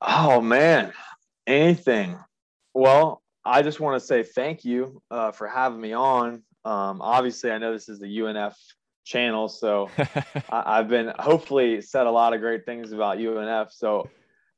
Oh 0.00 0.40
man, 0.40 0.92
anything. 1.46 2.18
Well, 2.74 3.22
I 3.44 3.62
just 3.62 3.80
want 3.80 4.00
to 4.00 4.06
say 4.06 4.22
thank 4.22 4.64
you 4.64 5.02
uh, 5.10 5.32
for 5.32 5.48
having 5.48 5.80
me 5.80 5.92
on. 5.92 6.42
Um, 6.64 7.00
obviously, 7.00 7.50
I 7.50 7.58
know 7.58 7.72
this 7.72 7.88
is 7.88 7.98
the 7.98 8.06
UNF 8.06 8.54
channel, 9.04 9.48
so 9.48 9.90
I, 10.50 10.76
have 10.76 10.88
been 10.88 11.12
hopefully 11.18 11.80
said 11.80 12.06
a 12.06 12.10
lot 12.10 12.34
of 12.34 12.40
great 12.40 12.64
things 12.66 12.92
about 12.92 13.18
UNF. 13.18 13.72
So 13.72 14.08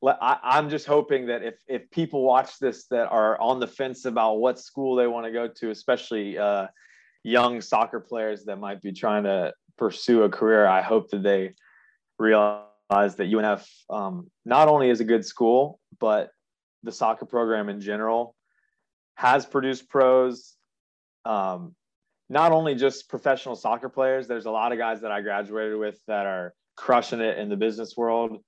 I, 0.03 0.59
am 0.59 0.69
just 0.69 0.87
hoping 0.87 1.27
that 1.27 1.43
if 1.43 1.55
if 1.69 1.91
people 1.91 2.23
watch 2.23 2.59
this 2.59 2.87
that 2.89 3.09
are 3.11 3.41
on 3.41 3.61
the 3.61 3.67
fence 3.67 4.05
about 4.05 4.35
what 4.35 4.59
school 4.59 4.97
they 4.97 5.07
want 5.07 5.27
to 5.27 5.33
go 5.33 5.49
to, 5.49 5.71
especially 5.71 6.37
uh, 6.37 6.67
young 7.23 7.61
soccer 7.61 8.01
players 8.01 8.45
that 8.45 8.57
might 8.57 8.81
be 8.81 8.93
trying 8.93 9.25
to 9.25 9.53
pursue 9.77 10.23
a 10.23 10.29
career, 10.29 10.67
I 10.67 10.83
hope 10.83 11.11
that 11.11 11.23
they 11.23 11.55
realize 12.19 12.67
that 12.91 13.31
UNF 13.33 13.67
um, 13.89 14.31
not 14.45 14.69
only 14.69 14.91
is 14.91 15.01
a 15.01 15.05
good 15.05 15.25
school, 15.25 15.81
but 15.99 16.31
the 16.83 16.93
soccer 16.93 17.27
program 17.27 17.69
in 17.69 17.81
general 17.81 18.35
has 19.15 19.45
produced 19.45 19.89
pros. 19.89 20.55
Um, 21.25 21.75
not 22.29 22.53
only 22.53 22.75
just 22.75 23.09
professional 23.09 23.57
soccer 23.57 23.89
players, 23.89 24.27
there's 24.27 24.47
a 24.47 24.51
lot 24.51 24.73
of 24.73 24.79
guys 24.79 25.01
that 25.03 25.11
I 25.11 25.21
graduated 25.21 25.79
with 25.79 25.99
that 26.07 26.27
are 26.27 26.55
crushing 26.77 27.21
it 27.21 27.39
in 27.39 27.49
the 27.49 27.57
business 27.57 27.97
world. 27.97 28.39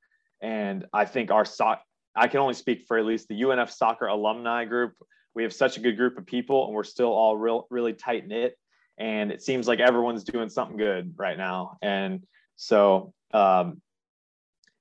And 0.40 0.86
I 0.92 1.04
think 1.04 1.30
our 1.30 1.44
soc, 1.44 1.82
I 2.16 2.28
can 2.28 2.40
only 2.40 2.54
speak 2.54 2.84
for 2.86 2.98
at 2.98 3.04
least 3.04 3.28
the 3.28 3.42
UNF 3.42 3.70
soccer 3.70 4.06
alumni 4.06 4.64
group. 4.64 4.94
We 5.34 5.42
have 5.42 5.52
such 5.52 5.76
a 5.76 5.80
good 5.80 5.96
group 5.96 6.16
of 6.16 6.26
people 6.26 6.66
and 6.66 6.74
we're 6.74 6.84
still 6.84 7.12
all 7.12 7.36
real, 7.36 7.66
really 7.70 7.92
tight 7.92 8.26
knit. 8.26 8.56
And 8.98 9.32
it 9.32 9.42
seems 9.42 9.66
like 9.66 9.80
everyone's 9.80 10.24
doing 10.24 10.48
something 10.48 10.76
good 10.76 11.14
right 11.16 11.36
now. 11.36 11.78
And 11.82 12.22
so 12.56 13.12
um, 13.32 13.80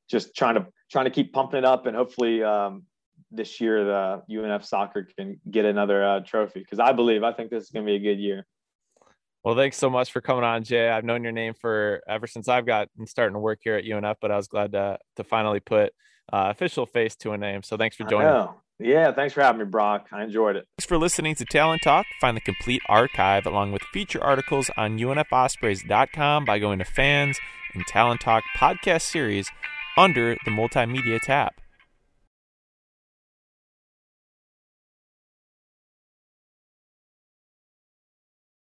just 0.10 0.36
trying 0.36 0.56
to, 0.56 0.68
trying 0.92 1.06
to 1.06 1.12
keep 1.12 1.34
pumping 1.34 1.60
it 1.60 1.66
up 1.66 1.86
and 1.86 1.96
hopefully 1.96 2.44
um, 2.44 2.84
this 3.32 3.62
year 3.62 3.84
the 3.86 4.24
UNF 4.30 4.66
soccer 4.66 5.08
can 5.18 5.40
get 5.50 5.66
another 5.66 6.06
uh, 6.06 6.20
trophy 6.20 6.60
because 6.60 6.80
I 6.80 6.92
believe 6.92 7.24
I 7.24 7.32
think 7.32 7.50
this 7.50 7.64
is 7.64 7.70
going 7.70 7.86
to 7.86 7.90
be 7.90 7.96
a 7.96 8.00
good 8.00 8.20
year. 8.20 8.46
Well, 9.44 9.56
thanks 9.56 9.78
so 9.78 9.90
much 9.90 10.12
for 10.12 10.22
coming 10.22 10.44
on, 10.44 10.64
Jay. 10.64 10.90
I've 10.90 11.04
known 11.04 11.24
your 11.24 11.32
name 11.32 11.56
for 11.56 12.04
ever 12.08 12.28
since 12.28 12.48
I've 12.48 12.66
got 12.66 12.90
starting 13.06 13.34
to 13.34 13.40
work 13.40 13.60
here 13.64 13.76
at 13.76 13.86
UNF, 13.86 14.18
but 14.22 14.32
I 14.32 14.38
was 14.38 14.48
glad 14.48 14.74
to 14.74 15.00
to 15.16 15.24
finally 15.24 15.60
put 15.60 15.94
uh, 16.32 16.48
official 16.52 16.86
face 16.86 17.16
to 17.18 17.32
a 17.32 17.38
name. 17.38 17.64
So 17.64 17.76
thanks 17.76 17.96
for 17.96 18.04
joining. 18.04 18.50
Yeah, 18.82 19.12
thanks 19.14 19.34
for 19.34 19.42
having 19.42 19.60
me, 19.60 19.66
Brock. 19.66 20.08
I 20.12 20.24
enjoyed 20.24 20.56
it. 20.56 20.68
Thanks 20.78 20.88
for 20.88 20.98
listening 20.98 21.36
to 21.36 21.46
Talon 21.46 21.80
Talk. 21.80 22.06
Find 22.20 22.36
the 22.36 22.42
complete 22.42 22.82
archive 22.90 23.46
along 23.46 23.72
with 23.72 23.84
feature 23.94 24.24
articles 24.24 24.70
on 24.76 24.98
UNFospreys.com 24.98 26.46
by 26.46 26.60
going 26.60 26.80
to 26.80 26.86
fans 26.86 27.38
and 27.74 27.86
Talon 27.86 28.18
Talk 28.18 28.44
podcast 28.58 29.04
series 29.04 29.50
under 29.98 30.36
the 30.46 30.52
multimedia 30.52 31.20
tab. 31.22 31.52